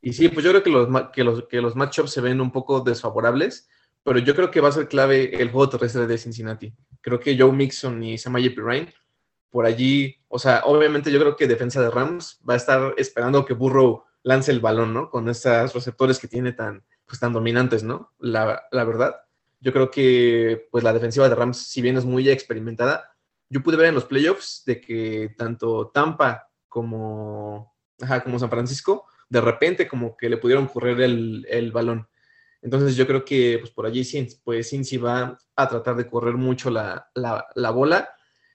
Y 0.07 0.13
sí, 0.13 0.29
pues 0.29 0.45
yo 0.45 0.51
creo 0.51 0.63
que 0.63 0.69
los, 0.69 0.87
que 1.11 1.21
los, 1.21 1.43
que 1.49 1.59
los 1.59 1.75
matchups 1.75 2.11
se 2.11 2.21
ven 2.21 2.39
un 2.39 2.49
poco 2.49 2.79
desfavorables, 2.79 3.67
pero 4.03 4.19
yo 4.19 4.33
creo 4.35 4.49
que 4.49 4.61
va 4.61 4.69
a 4.69 4.71
ser 4.71 4.87
clave 4.87 5.35
el 5.35 5.51
juego 5.51 5.67
terrestre 5.67 6.07
de 6.07 6.17
Cincinnati. 6.17 6.73
Creo 7.01 7.19
que 7.19 7.37
Joe 7.37 7.51
Mixon 7.51 8.01
y 8.01 8.17
Samaje 8.17 8.51
Pirine, 8.51 8.93
por 9.49 9.65
allí, 9.65 10.15
o 10.29 10.39
sea, 10.39 10.61
obviamente 10.63 11.11
yo 11.11 11.19
creo 11.19 11.35
que 11.35 11.45
defensa 11.45 11.81
de 11.81 11.89
Rams 11.89 12.39
va 12.49 12.53
a 12.53 12.55
estar 12.55 12.93
esperando 12.95 13.43
que 13.43 13.53
Burrow 13.53 14.05
lance 14.23 14.49
el 14.49 14.61
balón, 14.61 14.93
¿no? 14.93 15.09
Con 15.09 15.27
esos 15.27 15.73
receptores 15.73 16.19
que 16.19 16.29
tiene 16.29 16.53
tan, 16.53 16.85
pues, 17.05 17.19
tan 17.19 17.33
dominantes, 17.33 17.83
¿no? 17.83 18.13
La, 18.17 18.63
la 18.71 18.85
verdad. 18.85 19.17
Yo 19.59 19.73
creo 19.73 19.91
que 19.91 20.69
pues 20.71 20.85
la 20.85 20.93
defensiva 20.93 21.27
de 21.27 21.35
Rams, 21.35 21.57
si 21.57 21.81
bien 21.81 21.97
es 21.97 22.05
muy 22.05 22.29
experimentada, 22.29 23.11
yo 23.49 23.61
pude 23.61 23.75
ver 23.75 23.87
en 23.87 23.95
los 23.95 24.05
playoffs 24.05 24.63
de 24.65 24.79
que 24.79 25.35
tanto 25.37 25.89
Tampa 25.89 26.49
como, 26.69 27.75
ajá, 27.99 28.23
como 28.23 28.39
San 28.39 28.49
Francisco, 28.49 29.05
de 29.29 29.41
repente 29.41 29.87
como 29.87 30.15
que 30.15 30.29
le 30.29 30.37
pudieron 30.37 30.67
correr 30.67 31.01
el, 31.01 31.45
el 31.49 31.71
balón. 31.71 32.07
Entonces 32.61 32.95
yo 32.95 33.05
creo 33.05 33.23
que 33.23 33.57
pues 33.59 33.71
por 33.71 33.85
allí 33.85 34.03
pues 34.43 34.69
Cincy 34.69 34.97
va 34.97 35.37
a 35.55 35.69
tratar 35.69 35.95
de 35.95 36.07
correr 36.07 36.35
mucho 36.35 36.69
la, 36.69 37.09
la, 37.13 37.45
la, 37.55 37.71
bola 37.71 38.09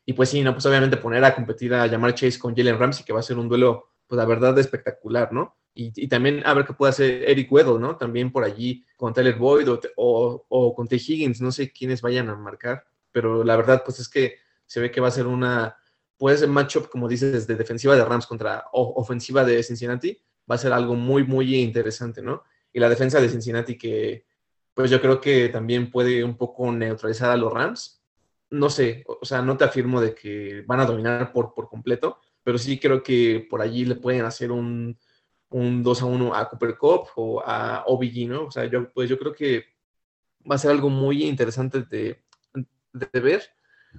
y 0.05 0.13
pues 0.13 0.29
sí, 0.29 0.43
no, 0.43 0.53
pues 0.53 0.67
obviamente 0.67 0.97
poner 0.97 1.25
a 1.25 1.35
competir 1.35 1.73
a 1.75 1.87
llamar 1.87 2.15
Chase 2.15 2.39
con 2.39 2.55
Jalen 2.55 2.79
Ramsey, 2.79 3.05
que 3.05 3.13
va 3.13 3.21
a 3.21 3.23
ser 3.23 3.39
un 3.39 3.49
duelo, 3.49 3.91
pues 4.07 4.17
la 4.17 4.25
verdad, 4.25 4.59
espectacular, 4.59 5.33
¿no? 5.33 5.57
Y, 5.75 6.07
también 6.09 6.43
a 6.45 6.53
ver 6.53 6.67
qué 6.67 6.75
puede 6.75 6.91
hacer 6.91 7.31
Eric 7.31 7.51
Weddle, 7.51 7.79
¿no? 7.79 7.97
También 7.97 8.31
por 8.31 8.45
allí 8.45 8.85
con 8.97 9.15
Tyler 9.15 9.37
Boyd 9.37 9.69
o, 9.97 10.45
o, 10.49 10.75
con 10.75 10.87
T. 10.87 10.97
Higgins, 10.97 11.41
no 11.41 11.51
sé 11.51 11.73
quiénes 11.73 12.03
vayan 12.03 12.29
a 12.29 12.37
marcar, 12.37 12.85
pero 13.11 13.43
la 13.43 13.57
verdad, 13.57 13.83
pues 13.83 13.99
es 13.99 14.09
que 14.09 14.37
se 14.67 14.81
ve 14.81 14.91
que 14.91 15.01
va 15.01 15.09
a 15.09 15.13
ser 15.13 15.27
una, 15.27 15.79
puede 16.19 16.37
ser 16.37 16.49
matchup, 16.49 16.89
como 16.91 17.09
dices, 17.09 17.47
de 17.47 17.55
defensiva 17.55 17.97
de 17.97 18.05
Rams 18.05 18.27
contra 18.27 18.67
ofensiva 18.73 19.45
de 19.45 19.63
Cincinnati, 19.63 20.21
va 20.51 20.57
a 20.57 20.59
ser 20.59 20.73
algo 20.73 20.95
muy, 20.95 21.25
muy 21.25 21.57
interesante, 21.57 22.23
¿no? 22.23 22.43
Y 22.73 22.81
la 22.81 22.89
defensa 22.89 23.21
de 23.21 23.29
Cincinnati 23.29 23.77
que, 23.77 24.27
pues 24.75 24.91
yo 24.91 25.01
creo 25.01 25.21
que 25.21 25.49
también 25.49 25.91
puede 25.91 26.25
un 26.25 26.37
poco 26.37 26.73
neutralizar 26.73 27.31
a 27.31 27.37
los 27.37 27.53
Rams. 27.53 28.03
No 28.51 28.71
sé, 28.71 29.05
o 29.07 29.25
sea, 29.25 29.43
no 29.43 29.57
te 29.57 29.65
afirmo 29.65 30.01
de 30.01 30.15
que 30.15 30.63
van 30.67 30.81
a 30.81 30.87
dominar 30.87 31.33
por, 31.33 31.55
por 31.55 31.69
completo, 31.69 32.19
pero 32.43 32.59
sí 32.59 32.79
creo 32.79 33.03
que 33.03 33.47
por 33.49 33.63
allí 33.63 33.85
le 33.85 33.97
pueden 33.97 34.25
hacer 34.25 34.51
un, 34.53 34.99
un 35.51 35.83
2 35.83 36.03
a 36.03 36.07
1 36.07 36.35
a 36.35 36.49
Cooper 36.49 36.77
Cup 36.77 37.09
o 37.17 37.43
a 37.45 37.85
OBG, 37.87 38.29
¿no? 38.29 38.45
O 38.47 38.51
sea, 38.51 38.65
yo, 38.67 38.91
pues 38.93 39.09
yo 39.09 39.19
creo 39.19 39.35
que 39.35 39.65
va 40.51 40.57
a 40.57 40.59
ser 40.59 40.71
algo 40.71 40.89
muy 40.89 41.25
interesante 41.25 41.83
de, 41.83 42.23
de 42.93 43.21
ver. 43.21 43.43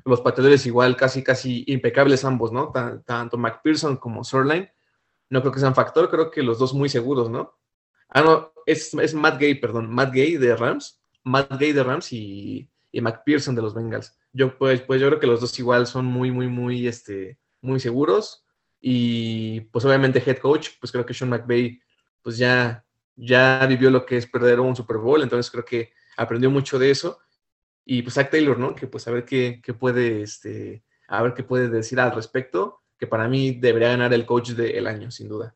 Los 0.05 0.21
pateadores 0.21 0.65
igual 0.65 0.95
casi, 0.97 1.23
casi 1.23 1.63
impecables 1.67 2.25
ambos, 2.25 2.51
¿no? 2.51 2.71
tanto 3.05 3.37
McPherson 3.37 3.97
como 3.97 4.23
Sorline. 4.23 4.71
No 5.33 5.41
creo 5.41 5.51
que 5.51 5.59
sean 5.59 5.73
factor, 5.73 6.11
creo 6.11 6.29
que 6.29 6.43
los 6.43 6.59
dos 6.59 6.75
muy 6.75 6.89
seguros, 6.89 7.27
¿no? 7.27 7.57
Ah, 8.07 8.21
no, 8.21 8.53
es, 8.67 8.93
es 8.93 9.15
Matt 9.15 9.39
Gay, 9.39 9.55
perdón, 9.55 9.89
Matt 9.89 10.13
Gay 10.13 10.37
de 10.37 10.55
Rams, 10.55 11.01
Matt 11.23 11.59
Gay 11.59 11.71
de 11.71 11.81
Rams 11.81 12.13
y, 12.13 12.69
y 12.91 13.01
McPherson 13.01 13.55
de 13.55 13.63
los 13.63 13.73
Bengals. 13.73 14.15
Yo, 14.31 14.55
pues, 14.55 14.81
pues 14.81 15.01
yo 15.01 15.07
creo 15.07 15.19
que 15.19 15.25
los 15.25 15.41
dos 15.41 15.57
igual 15.57 15.87
son 15.87 16.05
muy, 16.05 16.29
muy, 16.29 16.45
muy, 16.45 16.87
este, 16.87 17.39
muy 17.61 17.79
seguros 17.79 18.45
y 18.79 19.61
pues 19.71 19.83
obviamente 19.85 20.21
head 20.23 20.37
coach, 20.37 20.69
pues 20.79 20.91
creo 20.91 21.03
que 21.03 21.15
Sean 21.15 21.31
McVay 21.31 21.81
pues 22.21 22.37
ya, 22.37 22.85
ya 23.15 23.65
vivió 23.65 23.89
lo 23.89 24.05
que 24.05 24.17
es 24.17 24.27
perder 24.27 24.59
un 24.59 24.75
Super 24.75 24.97
Bowl, 24.97 25.23
entonces 25.23 25.49
creo 25.49 25.65
que 25.65 25.93
aprendió 26.15 26.51
mucho 26.51 26.77
de 26.77 26.91
eso. 26.91 27.17
Y 27.85 28.03
pues 28.03 28.13
Zach 28.13 28.29
Taylor, 28.29 28.59
¿no? 28.59 28.75
Que 28.75 28.85
pues 28.85 29.07
a 29.07 29.11
ver 29.11 29.25
qué, 29.25 29.61
qué 29.63 29.73
puede, 29.73 30.21
este, 30.21 30.83
a 31.07 31.23
ver 31.23 31.33
qué 31.33 31.41
puede 31.41 31.69
decir 31.69 31.99
al 31.99 32.13
respecto, 32.13 32.82
que 33.03 33.07
para 33.07 33.27
mí 33.27 33.51
debería 33.51 33.89
ganar 33.89 34.13
el 34.13 34.25
coach 34.25 34.51
del 34.51 34.87
año, 34.87 35.11
sin 35.11 35.27
duda. 35.27 35.53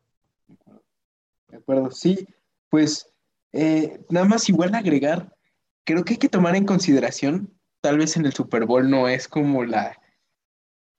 De 1.48 1.56
acuerdo, 1.56 1.90
sí, 1.90 2.28
pues 2.68 3.10
eh, 3.52 4.04
nada 4.10 4.26
más 4.26 4.50
igual 4.50 4.74
agregar, 4.74 5.34
creo 5.84 6.04
que 6.04 6.12
hay 6.12 6.18
que 6.18 6.28
tomar 6.28 6.56
en 6.56 6.66
consideración, 6.66 7.50
tal 7.80 7.96
vez 7.96 8.18
en 8.18 8.26
el 8.26 8.34
Super 8.34 8.66
Bowl 8.66 8.90
no 8.90 9.08
es 9.08 9.28
como 9.28 9.64
la, 9.64 9.96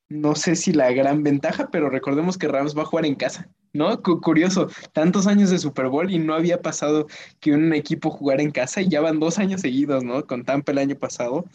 no 0.07 0.33
sé 0.33 0.55
si 0.55 0.73
la 0.73 0.91
gran 0.91 1.21
ventaja, 1.21 1.69
pero 1.71 1.87
recordemos 1.91 2.39
que 2.39 2.47
Rams 2.47 2.75
va 2.75 2.81
a 2.81 2.85
jugar 2.85 3.05
en 3.05 3.13
casa, 3.13 3.47
¿no? 3.71 4.01
curioso, 4.01 4.69
tantos 4.91 5.27
años 5.27 5.51
de 5.51 5.59
Super 5.59 5.89
Bowl 5.89 6.09
y 6.09 6.17
no 6.17 6.33
había 6.33 6.63
pasado 6.63 7.05
que 7.39 7.53
un 7.53 7.73
equipo 7.73 8.09
jugara 8.09 8.41
en 8.41 8.49
casa 8.49 8.81
y 8.81 8.89
ya 8.89 9.01
van 9.01 9.19
dos 9.19 9.37
años 9.37 9.61
seguidos, 9.61 10.03
¿no? 10.03 10.25
Con 10.25 10.45
Tampa 10.45 10.71
el 10.71 10.79
año 10.79 10.95
pasado 10.95 11.45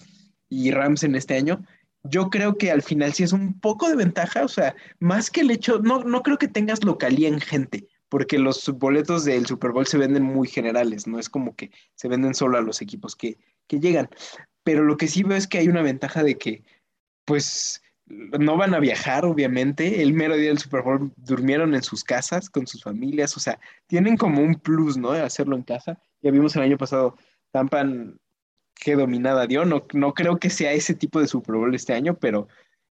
y 0.48 0.70
Rams 0.70 1.02
en 1.02 1.16
este 1.16 1.35
año. 1.35 1.64
Yo 2.04 2.30
creo 2.30 2.56
que 2.56 2.70
al 2.70 2.82
final 2.82 3.12
sí 3.12 3.22
es 3.22 3.32
un 3.32 3.58
poco 3.60 3.88
de 3.88 3.96
ventaja, 3.96 4.44
o 4.44 4.48
sea, 4.48 4.74
más 4.98 5.30
que 5.30 5.40
el 5.40 5.50
hecho, 5.50 5.78
no, 5.78 6.04
no 6.04 6.22
creo 6.22 6.38
que 6.38 6.48
tengas 6.48 6.84
localía 6.84 7.28
en 7.28 7.40
gente, 7.40 7.88
porque 8.08 8.38
los 8.38 8.68
boletos 8.78 9.24
del 9.24 9.46
Super 9.46 9.72
Bowl 9.72 9.86
se 9.86 9.98
venden 9.98 10.22
muy 10.22 10.46
generales, 10.48 11.06
no 11.06 11.18
es 11.18 11.28
como 11.28 11.56
que 11.56 11.70
se 11.94 12.08
venden 12.08 12.34
solo 12.34 12.58
a 12.58 12.62
los 12.62 12.82
equipos 12.82 13.16
que, 13.16 13.38
que 13.66 13.80
llegan. 13.80 14.10
Pero 14.62 14.84
lo 14.84 14.96
que 14.96 15.08
sí 15.08 15.22
veo 15.22 15.36
es 15.36 15.46
que 15.46 15.58
hay 15.58 15.68
una 15.68 15.82
ventaja 15.82 16.22
de 16.22 16.36
que, 16.36 16.62
pues, 17.24 17.82
no 18.06 18.56
van 18.56 18.74
a 18.74 18.80
viajar, 18.80 19.24
obviamente. 19.24 20.02
El 20.02 20.12
mero 20.12 20.36
día 20.36 20.48
del 20.48 20.58
Super 20.58 20.82
Bowl 20.82 21.12
durmieron 21.16 21.74
en 21.74 21.82
sus 21.82 22.04
casas 22.04 22.50
con 22.50 22.66
sus 22.66 22.82
familias. 22.82 23.36
O 23.36 23.40
sea, 23.40 23.58
tienen 23.86 24.16
como 24.16 24.42
un 24.42 24.56
plus, 24.56 24.96
¿no? 24.96 25.12
De 25.12 25.20
hacerlo 25.20 25.56
en 25.56 25.62
casa. 25.62 25.98
Ya 26.22 26.30
vimos 26.30 26.54
el 26.56 26.62
año 26.62 26.78
pasado 26.78 27.16
Tampa 27.50 27.84
que 28.74 28.96
dominada 28.96 29.46
dio. 29.46 29.64
No, 29.64 29.87
no 29.92 30.14
creo 30.14 30.38
que 30.38 30.50
sea 30.50 30.72
ese 30.72 30.94
tipo 30.94 31.20
de 31.20 31.28
Super 31.28 31.56
Bowl 31.56 31.74
este 31.74 31.94
año, 31.94 32.18
pero 32.18 32.48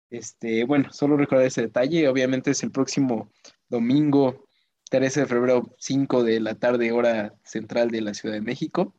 este, 0.10 0.64
bueno, 0.66 0.92
solo 0.92 1.18
recordar 1.18 1.46
ese 1.46 1.62
detalle. 1.62 2.08
Obviamente 2.08 2.52
es 2.52 2.64
el 2.64 2.72
próximo 2.72 3.32
domingo, 3.70 4.46
13 4.90 5.22
de 5.22 5.26
febrero, 5.26 5.76
5 5.80 6.24
de 6.24 6.40
la 6.40 6.56
tarde, 6.56 6.92
hora 6.92 7.34
central 7.44 7.90
de 7.90 8.02
la 8.02 8.14
Ciudad 8.14 8.36
de 8.36 8.42
México. 8.42 8.94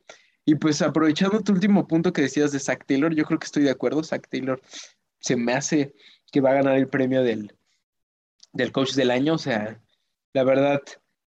Y 0.44 0.57
pues 0.57 0.83
aprovechando 0.83 1.40
tu 1.40 1.53
último 1.53 1.87
punto 1.87 2.12
que 2.12 2.23
decías 2.23 2.53
de 2.53 2.59
Zach 2.59 2.85
Taylor, 2.87 3.14
yo 3.14 3.25
creo 3.25 3.38
que 3.38 3.47
estoy 3.47 3.62
de 3.62 3.70
acuerdo. 3.70 4.03
Zach 4.03 4.27
Taylor 4.29 4.61
se 5.20 5.37
me 5.37 5.55
hace 5.55 5.94
que 6.31 6.40
va 6.40 6.51
a 6.51 6.55
ganar 6.55 6.77
el 6.77 6.88
premio 6.88 7.23
del, 7.23 7.55
del 8.53 8.73
coach 8.73 8.94
del 8.94 9.11
año. 9.11 9.35
O 9.35 9.38
sea, 9.38 9.81
la 10.33 10.44
verdad, 10.44 10.83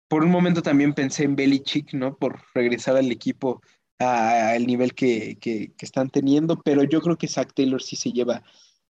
por 0.08 0.24
un 0.24 0.32
momento 0.32 0.62
también 0.62 0.94
pensé 0.94 1.24
en 1.24 1.36
Belichick, 1.36 1.94
¿no? 1.94 2.16
Por 2.16 2.40
regresar 2.54 2.96
al 2.96 3.12
equipo 3.12 3.62
al 4.02 4.66
nivel 4.66 4.94
que, 4.94 5.38
que, 5.40 5.72
están 5.80 6.10
teniendo, 6.10 6.62
pero 6.62 6.84
yo 6.84 7.02
creo 7.02 7.18
que 7.18 7.28
Zach 7.28 7.54
Taylor 7.54 7.82
sí 7.82 7.96
se 7.96 8.12
lleva 8.12 8.44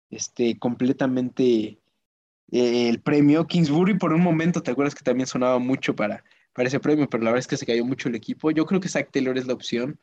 este, 0.09 0.57
completamente 0.57 1.79
eh, 2.51 2.89
el 2.89 3.01
premio. 3.01 3.47
Kingsbury 3.47 3.97
por 3.97 4.13
un 4.13 4.21
momento, 4.21 4.61
¿te 4.61 4.71
acuerdas 4.71 4.95
que 4.95 5.03
también 5.03 5.27
sonaba 5.27 5.59
mucho 5.59 5.95
para, 5.95 6.23
para 6.53 6.67
ese 6.67 6.79
premio? 6.79 7.09
Pero 7.09 7.23
la 7.23 7.31
verdad 7.31 7.39
es 7.39 7.47
que 7.47 7.57
se 7.57 7.65
cayó 7.65 7.85
mucho 7.85 8.09
el 8.09 8.15
equipo. 8.15 8.51
Yo 8.51 8.65
creo 8.65 8.79
que 8.79 8.89
Zach 8.89 9.09
Taylor 9.11 9.37
es 9.37 9.47
la 9.47 9.53
opción. 9.53 9.99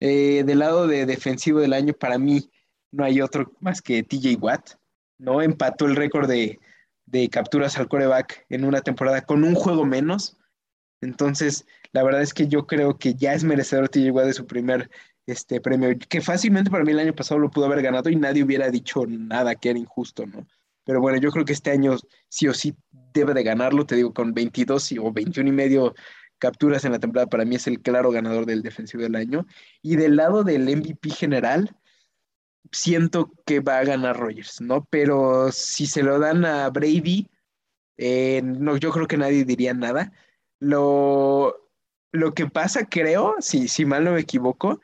Eh, 0.00 0.44
del 0.44 0.60
lado 0.60 0.86
de 0.86 1.06
defensivo 1.06 1.58
del 1.58 1.72
año, 1.72 1.92
para 1.92 2.18
mí, 2.18 2.50
no 2.92 3.04
hay 3.04 3.20
otro 3.20 3.52
más 3.60 3.82
que 3.82 4.02
TJ 4.02 4.36
Watt, 4.40 4.70
¿no? 5.18 5.42
Empató 5.42 5.86
el 5.86 5.96
récord 5.96 6.28
de, 6.28 6.58
capturas 7.30 7.78
al 7.78 7.88
coreback 7.88 8.46
en 8.48 8.64
una 8.64 8.80
temporada 8.80 9.22
con 9.22 9.44
un 9.44 9.54
juego 9.54 9.84
menos. 9.84 10.36
Entonces, 11.00 11.66
la 11.92 12.02
verdad 12.02 12.22
es 12.22 12.34
que 12.34 12.48
yo 12.48 12.66
creo 12.66 12.98
que 12.98 13.14
ya 13.14 13.34
es 13.34 13.44
merecedor 13.44 13.88
TJ 13.88 14.12
de 14.12 14.34
su 14.34 14.46
primer 14.46 14.90
este, 15.26 15.60
premio, 15.60 15.96
que 16.08 16.20
fácilmente 16.20 16.70
para 16.70 16.84
mí 16.84 16.92
el 16.92 16.98
año 16.98 17.14
pasado 17.14 17.40
lo 17.40 17.50
pudo 17.50 17.66
haber 17.66 17.82
ganado 17.82 18.10
y 18.10 18.16
nadie 18.16 18.42
hubiera 18.42 18.70
dicho 18.70 19.04
nada 19.06 19.54
que 19.54 19.70
era 19.70 19.78
injusto, 19.78 20.26
¿no? 20.26 20.46
pero 20.88 21.02
bueno, 21.02 21.18
yo 21.18 21.30
creo 21.30 21.44
que 21.44 21.52
este 21.52 21.70
año 21.70 21.98
sí 22.30 22.48
o 22.48 22.54
sí 22.54 22.74
debe 23.12 23.34
de 23.34 23.42
ganarlo, 23.42 23.84
te 23.84 23.94
digo, 23.94 24.14
con 24.14 24.32
22 24.32 24.94
o 25.02 25.12
21 25.12 25.50
y 25.50 25.52
medio 25.52 25.94
capturas 26.38 26.82
en 26.86 26.92
la 26.92 26.98
temporada, 26.98 27.26
para 27.26 27.44
mí 27.44 27.56
es 27.56 27.66
el 27.66 27.82
claro 27.82 28.10
ganador 28.10 28.46
del 28.46 28.62
defensivo 28.62 29.02
del 29.02 29.14
año. 29.14 29.46
Y 29.82 29.96
del 29.96 30.16
lado 30.16 30.44
del 30.44 30.62
MVP 30.62 31.10
general, 31.10 31.76
siento 32.72 33.30
que 33.44 33.60
va 33.60 33.80
a 33.80 33.84
ganar 33.84 34.16
Rogers, 34.16 34.62
¿no? 34.62 34.86
Pero 34.88 35.52
si 35.52 35.84
se 35.84 36.02
lo 36.02 36.18
dan 36.18 36.46
a 36.46 36.70
Brady, 36.70 37.28
eh, 37.98 38.40
no, 38.42 38.78
yo 38.78 38.90
creo 38.90 39.06
que 39.06 39.18
nadie 39.18 39.44
diría 39.44 39.74
nada. 39.74 40.10
Lo, 40.60 41.54
lo 42.12 42.34
que 42.34 42.46
pasa, 42.46 42.86
creo, 42.86 43.36
si, 43.40 43.68
si 43.68 43.84
mal 43.84 44.04
no 44.04 44.12
me 44.12 44.20
equivoco, 44.20 44.80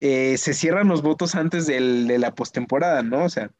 eh, 0.00 0.36
se 0.38 0.54
cierran 0.54 0.88
los 0.88 1.02
votos 1.02 1.34
antes 1.34 1.66
de 1.66 2.18
la 2.18 2.34
postemporada, 2.34 3.02
¿no? 3.02 3.24
O 3.24 3.28
sea, 3.28 3.50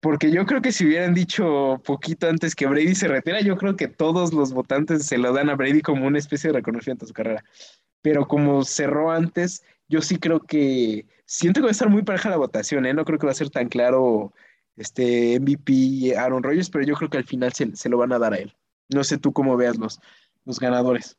porque 0.00 0.30
yo 0.30 0.46
creo 0.46 0.62
que 0.62 0.72
si 0.72 0.86
hubieran 0.86 1.14
dicho 1.14 1.82
poquito 1.84 2.28
antes 2.28 2.54
que 2.54 2.66
Brady 2.66 2.94
se 2.94 3.08
retira, 3.08 3.40
yo 3.40 3.56
creo 3.56 3.76
que 3.76 3.88
todos 3.88 4.32
los 4.32 4.52
votantes 4.52 5.06
se 5.06 5.18
lo 5.18 5.32
dan 5.32 5.50
a 5.50 5.56
Brady 5.56 5.80
como 5.80 6.06
una 6.06 6.18
especie 6.18 6.50
de 6.50 6.58
reconocimiento 6.58 7.04
a 7.04 7.08
su 7.08 7.14
carrera. 7.14 7.44
Pero 8.02 8.28
como 8.28 8.64
cerró 8.64 9.10
antes, 9.10 9.64
yo 9.88 10.02
sí 10.02 10.18
creo 10.18 10.40
que 10.40 11.06
siento 11.24 11.60
que 11.60 11.64
va 11.64 11.70
a 11.70 11.72
estar 11.72 11.88
muy 11.88 12.02
pareja 12.02 12.30
la 12.30 12.36
votación, 12.36 12.86
¿eh? 12.86 12.94
No 12.94 13.04
creo 13.04 13.18
que 13.18 13.26
va 13.26 13.32
a 13.32 13.34
ser 13.34 13.50
tan 13.50 13.68
claro 13.68 14.32
este 14.76 15.40
MVP 15.40 16.16
Aaron 16.16 16.42
Rodgers, 16.42 16.70
pero 16.70 16.84
yo 16.84 16.94
creo 16.94 17.10
que 17.10 17.18
al 17.18 17.24
final 17.24 17.52
se, 17.52 17.88
lo 17.88 17.98
van 17.98 18.12
a 18.12 18.18
dar 18.18 18.34
a 18.34 18.36
él. 18.36 18.54
No 18.88 19.02
sé 19.02 19.18
tú 19.18 19.32
cómo 19.32 19.56
veas 19.56 19.76
los, 19.76 19.98
los 20.46 20.58
ganadores. 20.58 21.16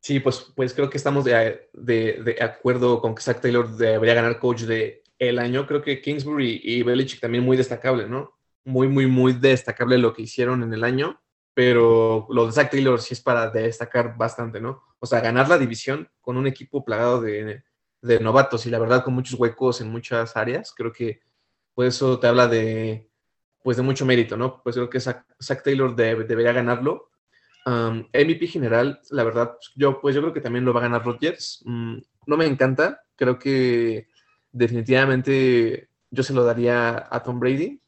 Sí, 0.00 0.20
pues, 0.20 0.52
pues 0.54 0.72
creo 0.72 0.88
que 0.88 0.96
estamos 0.96 1.24
de, 1.24 1.68
de, 1.72 2.36
acuerdo 2.40 3.00
con 3.00 3.14
que 3.14 3.22
Zach 3.22 3.40
Taylor 3.40 3.68
debería 3.76 4.14
ganar 4.14 4.38
coach 4.38 4.62
de 4.62 5.02
el 5.18 5.38
año. 5.38 5.66
Creo 5.66 5.82
que 5.82 6.00
Kingsbury 6.00 6.60
y 6.62 6.82
Belichick 6.82 7.20
también 7.20 7.44
muy 7.44 7.56
destacable, 7.56 8.08
¿no? 8.08 8.38
Muy, 8.64 8.86
muy, 8.86 9.06
muy 9.06 9.32
destacable 9.32 9.98
lo 9.98 10.14
que 10.14 10.22
hicieron 10.22 10.62
en 10.62 10.72
el 10.72 10.84
año, 10.84 11.20
pero 11.52 12.26
lo 12.30 12.46
de 12.46 12.52
Zach 12.52 12.70
Taylor 12.70 13.00
sí 13.00 13.14
es 13.14 13.20
para 13.20 13.50
destacar 13.50 14.16
bastante, 14.16 14.60
¿no? 14.60 14.82
O 15.00 15.06
sea, 15.06 15.20
ganar 15.20 15.48
la 15.48 15.58
división 15.58 16.08
con 16.20 16.36
un 16.36 16.46
equipo 16.46 16.84
plagado 16.84 17.20
de, 17.20 17.64
de 18.00 18.20
novatos 18.20 18.66
y 18.66 18.70
la 18.70 18.78
verdad 18.78 19.04
con 19.04 19.14
muchos 19.14 19.38
huecos 19.38 19.80
en 19.80 19.90
muchas 19.90 20.36
áreas, 20.36 20.72
creo 20.74 20.92
que 20.92 21.20
pues 21.74 21.96
eso 21.96 22.18
te 22.18 22.26
habla 22.26 22.48
de, 22.48 23.07
pues 23.62 23.76
de 23.76 23.82
mucho 23.82 24.06
mérito, 24.06 24.36
¿no? 24.36 24.62
Pues 24.62 24.76
creo 24.76 24.90
que 24.90 25.00
Zach, 25.00 25.24
Taylor 25.62 25.94
debería 25.94 26.52
ganarlo. 26.52 27.10
MVP 27.66 28.46
general, 28.46 29.00
la 29.10 29.24
verdad, 29.24 29.56
yo 29.76 30.00
pues 30.00 30.14
yo 30.14 30.22
creo 30.22 30.32
que 30.32 30.40
también 30.40 30.64
lo 30.64 30.72
va 30.72 30.80
a 30.80 30.84
ganar 30.84 31.04
Rodgers. 31.04 31.62
Mm, 31.66 31.98
no 32.26 32.36
me 32.36 32.46
encanta, 32.46 33.02
creo 33.14 33.38
que 33.38 34.08
definitivamente 34.52 35.88
yo 36.10 36.22
se 36.22 36.32
lo 36.32 36.44
daría 36.44 37.08
a 37.10 37.22
Tom 37.22 37.38
Brady, 37.38 37.80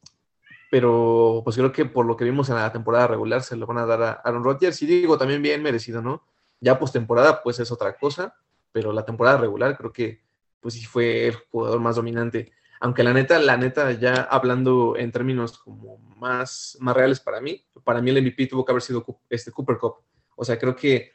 pero 0.70 1.40
pues 1.44 1.56
creo 1.56 1.72
que 1.72 1.84
por 1.86 2.06
lo 2.06 2.16
que 2.16 2.24
vimos 2.24 2.48
en 2.48 2.56
la 2.56 2.72
temporada 2.72 3.06
regular 3.06 3.42
se 3.42 3.56
lo 3.56 3.66
van 3.66 3.78
a 3.78 3.86
dar 3.86 4.02
a 4.02 4.12
Aaron 4.24 4.44
Rodgers 4.44 4.80
y 4.82 4.86
digo 4.86 5.18
también 5.18 5.42
bien 5.42 5.62
merecido, 5.62 6.02
¿no? 6.02 6.24
Ya 6.60 6.78
postemporada 6.78 7.42
pues 7.42 7.58
es 7.58 7.72
otra 7.72 7.96
cosa, 7.96 8.36
pero 8.72 8.92
la 8.92 9.04
temporada 9.04 9.38
regular 9.38 9.76
creo 9.76 9.92
que 9.92 10.22
pues 10.60 10.74
sí 10.74 10.84
fue 10.84 11.26
el 11.26 11.34
jugador 11.50 11.80
más 11.80 11.96
dominante. 11.96 12.52
Aunque 12.80 13.02
la 13.04 13.12
neta, 13.12 13.38
la 13.38 13.56
neta, 13.56 13.92
ya 13.92 14.22
hablando 14.22 14.96
en 14.96 15.12
términos 15.12 15.58
como 15.58 15.98
más, 16.16 16.76
más 16.80 16.96
reales 16.96 17.20
para 17.20 17.40
mí, 17.40 17.64
para 17.84 18.00
mí 18.00 18.10
el 18.10 18.22
MVP 18.22 18.46
tuvo 18.46 18.64
que 18.64 18.72
haber 18.72 18.82
sido 18.82 19.04
este 19.28 19.52
Cooper 19.52 19.76
Cup. 19.76 19.96
O 20.34 20.44
sea, 20.44 20.58
creo 20.58 20.74
que 20.74 21.12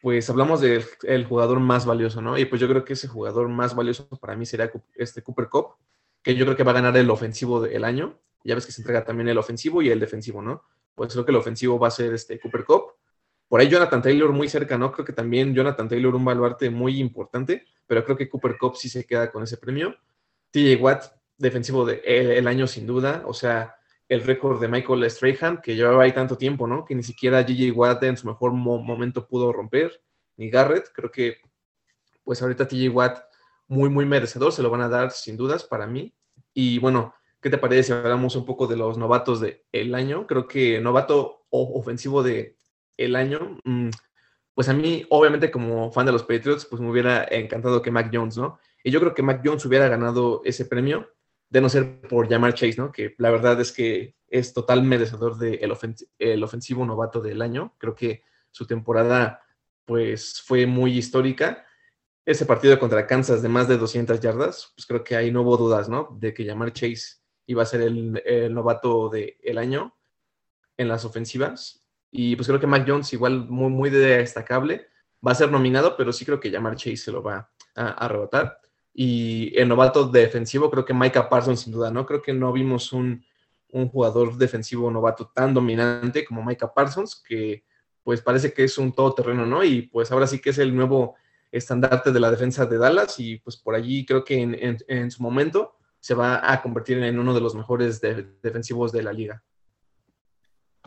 pues 0.00 0.28
hablamos 0.30 0.60
del 0.60 1.24
jugador 1.24 1.60
más 1.60 1.84
valioso, 1.86 2.22
¿no? 2.22 2.38
Y 2.38 2.44
pues 2.44 2.60
yo 2.60 2.68
creo 2.68 2.84
que 2.84 2.92
ese 2.92 3.08
jugador 3.08 3.48
más 3.48 3.74
valioso 3.74 4.08
para 4.20 4.36
mí 4.36 4.46
sería 4.46 4.70
este 4.94 5.22
Cooper 5.22 5.48
Cup, 5.48 5.76
que 6.22 6.34
yo 6.36 6.44
creo 6.44 6.56
que 6.56 6.62
va 6.62 6.70
a 6.70 6.74
ganar 6.74 6.96
el 6.96 7.10
ofensivo 7.10 7.60
del 7.60 7.84
año. 7.84 8.18
Ya 8.44 8.54
ves 8.54 8.66
que 8.66 8.72
se 8.72 8.82
entrega 8.82 9.04
también 9.04 9.28
el 9.28 9.38
ofensivo 9.38 9.82
y 9.82 9.90
el 9.90 9.98
defensivo, 9.98 10.40
¿no? 10.42 10.62
Pues 10.94 11.12
creo 11.12 11.24
que 11.24 11.32
el 11.32 11.36
ofensivo 11.36 11.78
va 11.78 11.88
a 11.88 11.90
ser 11.90 12.14
este 12.14 12.38
Cooper 12.38 12.64
Cup. 12.64 12.92
Por 13.48 13.60
ahí 13.60 13.68
Jonathan 13.68 14.02
Taylor 14.02 14.30
muy 14.32 14.48
cerca, 14.48 14.76
¿no? 14.76 14.92
Creo 14.92 15.04
que 15.04 15.12
también 15.12 15.54
Jonathan 15.54 15.88
Taylor 15.88 16.14
un 16.14 16.24
baluarte 16.24 16.70
muy 16.70 17.00
importante, 17.00 17.64
pero 17.86 18.04
creo 18.04 18.16
que 18.16 18.28
Cooper 18.28 18.56
Cup 18.58 18.76
sí 18.76 18.88
se 18.88 19.04
queda 19.04 19.32
con 19.32 19.42
ese 19.42 19.56
premio. 19.56 19.96
TJ 20.50 20.76
Watt, 20.80 21.04
defensivo 21.36 21.84
del 21.84 22.00
de 22.02 22.38
el 22.38 22.48
año 22.48 22.66
sin 22.66 22.86
duda, 22.86 23.22
o 23.26 23.34
sea, 23.34 23.76
el 24.08 24.22
récord 24.22 24.60
de 24.60 24.68
Michael 24.68 25.10
Strahan, 25.10 25.60
que 25.60 25.76
llevaba 25.76 26.04
ahí 26.04 26.12
tanto 26.12 26.38
tiempo, 26.38 26.66
¿no? 26.66 26.84
Que 26.84 26.94
ni 26.94 27.02
siquiera 27.02 27.44
Gigi 27.44 27.70
Watt 27.70 28.02
en 28.04 28.16
su 28.16 28.26
mejor 28.26 28.52
momento 28.52 29.26
pudo 29.28 29.52
romper, 29.52 30.02
ni 30.36 30.48
Garrett. 30.48 30.90
Creo 30.94 31.10
que, 31.10 31.36
pues 32.24 32.40
ahorita 32.40 32.66
TJ 32.66 32.88
Watt, 32.88 33.18
muy, 33.66 33.90
muy 33.90 34.06
merecedor, 34.06 34.52
se 34.52 34.62
lo 34.62 34.70
van 34.70 34.80
a 34.80 34.88
dar 34.88 35.10
sin 35.10 35.36
dudas 35.36 35.64
para 35.64 35.86
mí. 35.86 36.14
Y 36.54 36.78
bueno, 36.78 37.14
¿qué 37.42 37.50
te 37.50 37.58
parece 37.58 37.82
si 37.82 37.92
hablamos 37.92 38.34
un 38.34 38.46
poco 38.46 38.66
de 38.66 38.76
los 38.76 38.96
novatos 38.96 39.40
del 39.40 39.62
el 39.72 39.94
año? 39.94 40.26
Creo 40.26 40.48
que 40.48 40.80
novato 40.80 41.44
ofensivo 41.50 42.22
de 42.22 42.56
el 42.96 43.14
año, 43.14 43.58
mm, 43.64 43.90
pues 44.54 44.68
a 44.68 44.72
mí, 44.72 45.04
obviamente, 45.10 45.50
como 45.50 45.92
fan 45.92 46.06
de 46.06 46.12
los 46.12 46.22
Patriots, 46.22 46.64
pues 46.64 46.80
me 46.80 46.90
hubiera 46.90 47.24
encantado 47.30 47.82
que 47.82 47.90
Mac 47.90 48.10
Jones, 48.12 48.38
¿no? 48.38 48.58
Y 48.82 48.90
yo 48.90 49.00
creo 49.00 49.14
que 49.14 49.22
Mac 49.22 49.42
Jones 49.44 49.64
hubiera 49.66 49.88
ganado 49.88 50.42
ese 50.44 50.64
premio 50.64 51.08
de 51.50 51.60
no 51.60 51.68
ser 51.68 52.00
por 52.02 52.28
llamar 52.28 52.54
Chase, 52.54 52.76
¿no? 52.76 52.92
Que 52.92 53.14
la 53.18 53.30
verdad 53.30 53.60
es 53.60 53.72
que 53.72 54.16
es 54.28 54.52
total 54.52 54.82
merecedor 54.82 55.38
del 55.38 55.58
de 55.58 56.32
el 56.32 56.42
ofensivo 56.42 56.84
novato 56.84 57.20
del 57.20 57.42
año. 57.42 57.74
Creo 57.78 57.94
que 57.94 58.22
su 58.50 58.66
temporada, 58.66 59.42
pues, 59.84 60.42
fue 60.42 60.66
muy 60.66 60.96
histórica. 60.96 61.66
Ese 62.26 62.44
partido 62.44 62.78
contra 62.78 63.06
Kansas 63.06 63.40
de 63.40 63.48
más 63.48 63.68
de 63.68 63.78
200 63.78 64.20
yardas, 64.20 64.72
pues 64.76 64.86
creo 64.86 65.02
que 65.02 65.16
ahí 65.16 65.30
no 65.30 65.42
hubo 65.42 65.56
dudas, 65.56 65.88
¿no? 65.88 66.16
De 66.20 66.34
que 66.34 66.44
llamar 66.44 66.72
Chase 66.72 67.22
iba 67.46 67.62
a 67.62 67.66
ser 67.66 67.80
el, 67.80 68.54
novato 68.54 69.08
del 69.08 69.56
año 69.56 69.96
en 70.76 70.88
las 70.88 71.06
ofensivas. 71.06 71.86
Y 72.10 72.36
pues 72.36 72.46
creo 72.46 72.60
que 72.60 72.66
Mac 72.66 72.84
Jones, 72.86 73.12
igual 73.14 73.48
muy, 73.48 73.70
muy 73.70 73.88
destacable, 73.88 74.88
va 75.26 75.32
a 75.32 75.34
ser 75.34 75.50
nominado, 75.50 75.96
pero 75.96 76.12
sí 76.12 76.26
creo 76.26 76.38
que 76.38 76.50
llamar 76.50 76.76
Chase 76.76 76.98
se 76.98 77.12
lo 77.12 77.22
va 77.22 77.50
a, 77.74 77.88
a 77.88 78.08
rebotar. 78.08 78.60
Y 79.00 79.56
el 79.56 79.68
novato 79.68 80.08
defensivo, 80.08 80.68
creo 80.72 80.84
que 80.84 80.92
Micah 80.92 81.28
Parsons, 81.28 81.60
sin 81.60 81.72
duda, 81.72 81.88
¿no? 81.88 82.04
Creo 82.04 82.20
que 82.20 82.32
no 82.32 82.52
vimos 82.52 82.92
un, 82.92 83.24
jugador 83.92 84.36
defensivo 84.36 84.90
novato 84.90 85.30
tan 85.32 85.54
dominante 85.54 86.24
como 86.24 86.44
Micah 86.44 86.74
Parsons, 86.74 87.14
que 87.14 87.62
pues 88.02 88.20
parece 88.22 88.52
que 88.52 88.64
es 88.64 88.76
un 88.76 88.92
todoterreno, 88.92 89.46
¿no? 89.46 89.62
Y 89.62 89.82
pues 89.82 90.10
ahora 90.10 90.26
sí 90.26 90.40
que 90.40 90.50
es 90.50 90.58
el 90.58 90.74
nuevo 90.74 91.14
estandarte 91.52 92.10
de 92.10 92.18
la 92.18 92.28
defensa 92.28 92.66
de 92.66 92.76
Dallas 92.76 93.20
y 93.20 93.36
pues 93.38 93.56
por 93.56 93.76
allí 93.76 94.04
creo 94.04 94.24
que 94.24 94.40
en, 94.88 95.10
su 95.12 95.22
momento 95.22 95.76
se 96.00 96.14
va 96.14 96.52
a 96.52 96.60
convertir 96.60 97.00
en 97.00 97.20
uno 97.20 97.32
de 97.32 97.40
los 97.40 97.54
mejores 97.54 98.00
defensivos 98.00 98.90
de 98.90 99.02
la 99.04 99.12
liga. 99.12 99.44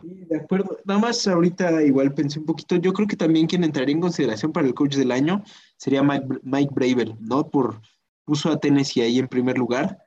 de 0.02 0.36
acuerdo. 0.36 0.76
Nada 0.84 1.00
más 1.00 1.26
ahorita 1.26 1.82
igual 1.82 2.12
pensé 2.12 2.40
un 2.40 2.44
poquito, 2.44 2.76
yo 2.76 2.92
creo 2.92 3.08
que 3.08 3.16
también 3.16 3.46
quien 3.46 3.64
entraría 3.64 3.94
en 3.94 4.02
consideración 4.02 4.52
para 4.52 4.66
el 4.66 4.74
coach 4.74 4.96
del 4.96 5.12
año 5.12 5.42
sería 5.78 6.02
Mike, 6.02 6.26
Mike 6.42 6.74
Bravel, 6.74 7.16
¿no? 7.18 7.48
Por, 7.48 7.80
puso 8.24 8.50
a 8.50 8.58
Tennessee 8.58 9.02
ahí 9.02 9.18
en 9.18 9.28
primer 9.28 9.58
lugar, 9.58 9.98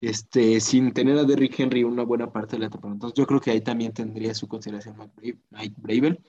este, 0.00 0.60
sin 0.60 0.92
tener 0.92 1.18
a 1.18 1.24
Derrick 1.24 1.58
Henry 1.58 1.84
una 1.84 2.04
buena 2.04 2.30
parte 2.30 2.56
de 2.56 2.60
la 2.60 2.70
temporada. 2.70 2.94
Entonces 2.94 3.16
yo 3.16 3.26
creo 3.26 3.40
que 3.40 3.50
ahí 3.50 3.60
también 3.60 3.92
tendría 3.92 4.34
su 4.34 4.46
consideración 4.48 4.96
Mike 5.50 5.74
Bravel. 5.78 6.20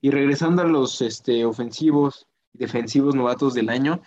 Y 0.00 0.10
regresando 0.10 0.62
a 0.62 0.66
los 0.66 1.00
este, 1.02 1.44
ofensivos 1.44 2.26
y 2.52 2.58
defensivos 2.58 3.14
novatos 3.14 3.54
del 3.54 3.68
año, 3.68 4.00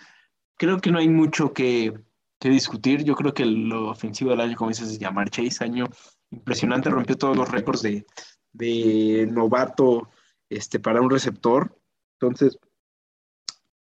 creo 0.56 0.80
que 0.80 0.90
no 0.90 0.98
hay 0.98 1.08
mucho 1.08 1.52
que, 1.52 1.94
discutir. 2.40 3.04
Yo 3.04 3.14
creo 3.14 3.32
que 3.32 3.46
lo 3.46 3.90
ofensivo 3.90 4.30
del 4.30 4.40
año, 4.40 4.56
como 4.56 4.70
dices, 4.70 4.88
es 4.90 4.98
llamar 4.98 5.30
Chase, 5.30 5.62
año 5.62 5.86
impresionante, 6.30 6.90
rompió 6.90 7.16
todos 7.16 7.36
los 7.36 7.48
récords 7.48 7.82
de, 7.82 8.04
de 8.52 9.28
novato 9.30 10.10
este, 10.48 10.80
para 10.80 11.00
un 11.00 11.08
receptor. 11.08 11.78
Entonces, 12.18 12.58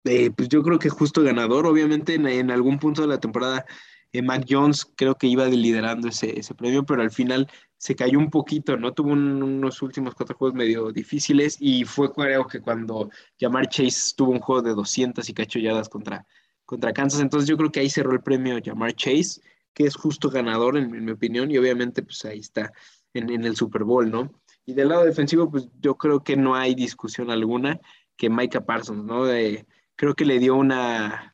eh, 0.06 0.32
pues 0.32 0.50
yo 0.50 0.64
creo 0.64 0.80
que 0.80 0.90
justo 0.90 1.24
ganador, 1.24 1.66
obviamente 1.66 2.16
en, 2.16 2.52
algún 2.52 2.80
punto 2.80 3.02
de 3.02 3.08
la 3.08 3.20
temporada, 3.20 3.66
eh, 4.12 4.22
Mac 4.22 4.46
Jones 4.48 4.86
creo 4.96 5.16
que 5.16 5.28
iba 5.28 5.46
liderando 5.46 6.10
ese, 6.10 6.38
ese, 6.38 6.54
premio, 6.54 6.86
pero 6.86 7.02
al 7.02 7.12
final 7.12 7.50
se 7.78 7.96
cayó 7.96 8.20
un 8.20 8.30
poquito, 8.30 8.78
¿no? 8.78 8.94
Tuvo 8.94 9.14
unos 9.14 9.82
últimos 9.82 10.14
cuatro 10.16 10.36
juegos 10.38 10.56
medio 10.56 10.92
difíciles 10.92 11.58
y 11.60 11.86
fue 11.86 12.12
creo 12.14 12.48
que 12.48 12.62
cuando 12.62 13.10
Jamar 13.40 13.68
Chase 13.68 14.14
tuvo 14.16 14.32
un 14.32 14.40
juego 14.40 14.62
de 14.62 14.74
200 14.74 15.28
y 15.28 15.34
cacholladas 15.34 15.90
contra, 15.90 16.26
contra 16.66 16.94
Kansas, 16.94 17.22
entonces 17.22 17.50
yo 17.50 17.58
creo 17.58 17.72
que 17.72 17.80
ahí 17.80 17.90
cerró 17.90 18.12
el 18.14 18.22
premio 18.22 18.60
Jamar 18.64 18.94
Chase, 18.94 19.42
que 19.74 19.86
es 19.86 19.96
justo 19.96 20.30
ganador 20.30 20.78
en, 20.78 21.04
mi 21.04 21.12
opinión 21.12 21.50
y 21.50 21.58
obviamente 21.58 22.04
pues 22.04 22.24
ahí 22.26 22.40
está 22.40 22.72
en, 23.14 23.30
en 23.30 23.46
el 23.46 23.56
Super 23.56 23.84
Bowl, 23.84 24.10
¿no? 24.12 24.32
Y 24.66 24.74
del 24.74 24.90
lado 24.90 25.04
defensivo, 25.06 25.50
pues 25.50 25.68
yo 25.82 25.96
creo 25.96 26.24
que 26.24 26.38
no 26.38 26.56
hay 26.56 26.76
discusión 26.76 27.32
alguna 27.32 27.80
que 28.16 28.30
Micah 28.30 28.66
Parsons, 28.66 29.04
¿no? 29.04 29.26
De, 29.26 29.66
creo 30.04 30.16
que 30.16 30.26
le 30.26 30.38
dio 30.38 30.58
una, 30.58 31.34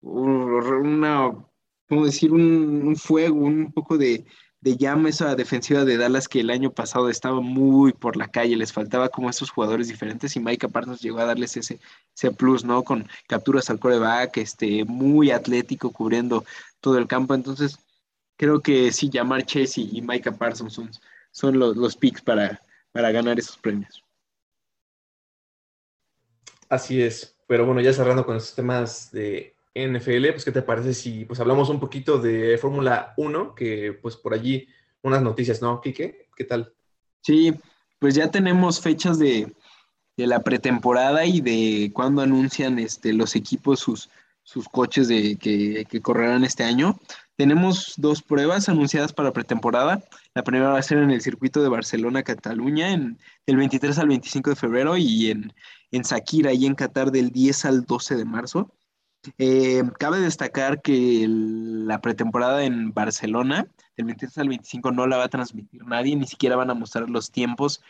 una 0.00 1.46
¿cómo 1.88 2.04
decir? 2.04 2.32
Un, 2.32 2.96
fuego, 2.96 3.36
un 3.36 3.70
poco 3.72 3.96
de, 3.96 4.24
de 4.60 4.76
llama 4.76 5.08
esa 5.08 5.36
defensiva 5.36 5.84
de 5.84 5.96
Dallas 5.96 6.26
que 6.26 6.40
el 6.40 6.50
año 6.50 6.72
pasado 6.72 7.08
estaba 7.08 7.40
muy 7.40 7.92
por 7.92 8.16
la 8.16 8.26
calle, 8.26 8.56
les 8.56 8.72
faltaba 8.72 9.08
como 9.08 9.30
esos 9.30 9.50
jugadores 9.50 9.86
diferentes 9.86 10.34
y 10.34 10.40
Mike 10.40 10.68
Parsons 10.68 11.00
llegó 11.00 11.20
a 11.20 11.26
darles 11.26 11.56
ese, 11.56 11.78
ese 12.12 12.32
plus, 12.32 12.64
¿no? 12.64 12.82
Con 12.82 13.06
capturas 13.28 13.70
al 13.70 13.78
coreback, 13.78 14.38
este, 14.38 14.84
muy 14.84 15.30
atlético, 15.30 15.92
cubriendo 15.92 16.44
todo 16.80 16.98
el 16.98 17.06
campo. 17.06 17.36
Entonces, 17.36 17.78
creo 18.36 18.62
que 18.62 18.90
sí, 18.90 19.08
Jamar 19.12 19.46
Chase 19.46 19.82
y, 19.82 20.02
Micah 20.02 20.32
Parsons 20.32 20.80
son, 21.30 21.56
los, 21.56 21.76
los 21.76 21.96
picks 21.96 22.20
para, 22.20 22.60
para 22.90 23.12
ganar 23.12 23.38
esos 23.38 23.56
premios. 23.56 24.02
Así 26.68 27.00
es, 27.00 27.35
pero 27.46 27.66
bueno, 27.66 27.80
ya 27.80 27.92
cerrando 27.92 28.24
con 28.26 28.36
estos 28.36 28.54
temas 28.54 29.10
de 29.12 29.54
NFL, 29.74 30.30
pues 30.30 30.44
¿qué 30.44 30.52
te 30.52 30.62
parece 30.62 30.94
si 30.94 31.24
pues 31.24 31.38
hablamos 31.40 31.68
un 31.68 31.80
poquito 31.80 32.18
de 32.18 32.56
Fórmula 32.58 33.12
1, 33.16 33.54
que 33.54 33.92
pues 34.00 34.16
por 34.16 34.34
allí 34.34 34.68
unas 35.02 35.22
noticias, 35.22 35.62
¿no, 35.62 35.80
Quique? 35.80 36.28
¿Qué 36.34 36.44
tal? 36.44 36.72
Sí, 37.22 37.54
pues 37.98 38.14
ya 38.14 38.30
tenemos 38.30 38.80
fechas 38.80 39.18
de, 39.18 39.52
la 40.16 40.40
pretemporada 40.40 41.26
y 41.26 41.40
de 41.40 41.90
cuándo 41.92 42.22
anuncian 42.22 42.78
este, 42.78 43.12
los 43.12 43.36
equipos 43.36 43.80
sus, 43.80 44.08
sus 44.42 44.66
coches 44.68 45.08
de, 45.08 45.36
que, 45.36 46.00
correrán 46.00 46.44
este 46.44 46.64
año. 46.64 46.98
Tenemos 47.36 47.94
dos 47.98 48.22
pruebas 48.22 48.68
anunciadas 48.68 49.12
para 49.12 49.32
pretemporada. 49.32 50.02
La 50.34 50.42
primera 50.42 50.70
va 50.70 50.78
a 50.78 50.82
ser 50.82 50.98
en 50.98 51.10
el 51.10 51.20
circuito 51.20 51.62
de 51.62 51.68
Barcelona-Cataluña, 51.68 52.92
en 52.92 53.18
el 53.44 53.56
23 53.56 53.98
al 53.98 54.08
25 54.08 54.50
de 54.50 54.56
febrero, 54.56 54.96
y 54.96 55.30
en, 55.30 55.52
en 55.90 56.04
Sakira, 56.04 56.54
y 56.54 56.64
en 56.64 56.74
Qatar, 56.74 57.10
del 57.10 57.30
10 57.30 57.64
al 57.66 57.84
12 57.84 58.16
de 58.16 58.24
marzo. 58.24 58.72
Eh, 59.38 59.82
cabe 59.98 60.20
destacar 60.20 60.80
que 60.80 61.26
la 61.28 62.00
pretemporada 62.00 62.64
en 62.64 62.94
Barcelona, 62.94 63.66
del 63.96 64.06
23 64.06 64.38
al 64.38 64.48
25, 64.48 64.92
no 64.92 65.06
la 65.06 65.18
va 65.18 65.24
a 65.24 65.28
transmitir 65.28 65.84
nadie, 65.84 66.16
ni 66.16 66.26
siquiera 66.26 66.56
van 66.56 66.70
a 66.70 66.74
mostrar 66.74 67.10
los 67.10 67.30
tiempos, 67.30 67.82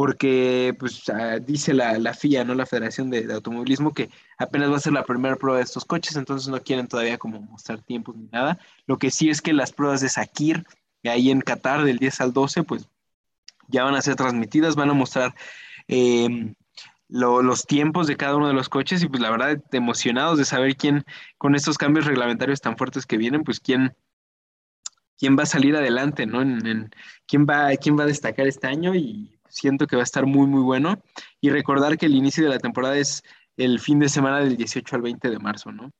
porque 0.00 0.74
pues, 0.78 1.10
ah, 1.10 1.38
dice 1.38 1.74
la, 1.74 1.98
la, 1.98 2.14
FIA, 2.14 2.42
¿no? 2.42 2.54
la 2.54 2.64
Federación 2.64 3.10
de, 3.10 3.30
Automovilismo, 3.34 3.92
que 3.92 4.08
apenas 4.38 4.72
va 4.72 4.78
a 4.78 4.80
ser 4.80 4.94
la 4.94 5.04
primera 5.04 5.36
prueba 5.36 5.58
de 5.58 5.64
estos 5.64 5.84
coches, 5.84 6.16
entonces 6.16 6.48
no 6.48 6.58
quieren 6.62 6.88
todavía 6.88 7.18
como 7.18 7.38
mostrar 7.42 7.82
tiempos 7.82 8.16
ni 8.16 8.26
nada. 8.32 8.58
Lo 8.86 8.96
que 8.96 9.10
sí 9.10 9.28
es 9.28 9.42
que 9.42 9.52
las 9.52 9.72
pruebas 9.72 10.00
de 10.00 10.08
Sakir, 10.08 10.64
ahí 11.04 11.30
en 11.30 11.42
Qatar, 11.42 11.84
del 11.84 11.98
10 11.98 12.18
al 12.22 12.32
12, 12.32 12.62
pues 12.62 12.88
ya 13.68 13.84
van 13.84 13.94
a 13.94 14.00
ser 14.00 14.16
transmitidas, 14.16 14.74
van 14.74 14.88
a 14.88 14.94
mostrar 14.94 15.34
eh, 15.86 16.54
los 17.08 17.66
tiempos 17.66 18.06
de 18.06 18.16
cada 18.16 18.36
uno 18.36 18.48
de 18.48 18.54
los 18.54 18.70
coches 18.70 19.02
y 19.02 19.06
pues 19.06 19.20
la 19.20 19.30
verdad 19.30 19.62
emocionados 19.70 20.38
de 20.38 20.46
saber 20.46 20.76
quién, 20.76 21.04
con 21.36 21.54
estos 21.54 21.76
cambios 21.76 22.06
reglamentarios 22.06 22.62
tan 22.62 22.78
fuertes 22.78 23.04
que 23.04 23.18
vienen, 23.18 23.44
pues 23.44 23.60
quién, 23.60 23.94
quién 25.18 25.36
va 25.38 25.42
a 25.42 25.46
salir 25.46 25.76
adelante, 25.76 26.24
¿no? 26.24 26.40
En, 26.40 26.90
quién, 27.26 27.44
va, 27.44 27.76
quién 27.76 27.98
va 27.98 28.04
a 28.04 28.06
destacar 28.06 28.46
este 28.46 28.66
año 28.66 28.94
y 28.94 29.36
siento 29.50 29.86
que 29.86 29.96
va 29.96 30.02
a 30.02 30.04
estar 30.04 30.26
muy, 30.26 30.46
muy 30.46 30.62
bueno. 30.62 31.02
Y 31.40 31.50
recordar 31.50 31.98
que 31.98 32.06
el 32.06 32.14
inicio 32.14 32.44
de 32.44 32.50
la 32.50 32.58
temporada 32.58 32.96
es 32.96 33.22
el 33.56 33.80
fin 33.80 33.98
de 33.98 34.08
semana 34.08 34.40
del 34.40 34.56
18 34.56 34.96
al 34.96 35.02
20 35.02 35.30
de 35.30 35.38
marzo, 35.38 35.72
¿no? 35.72 35.90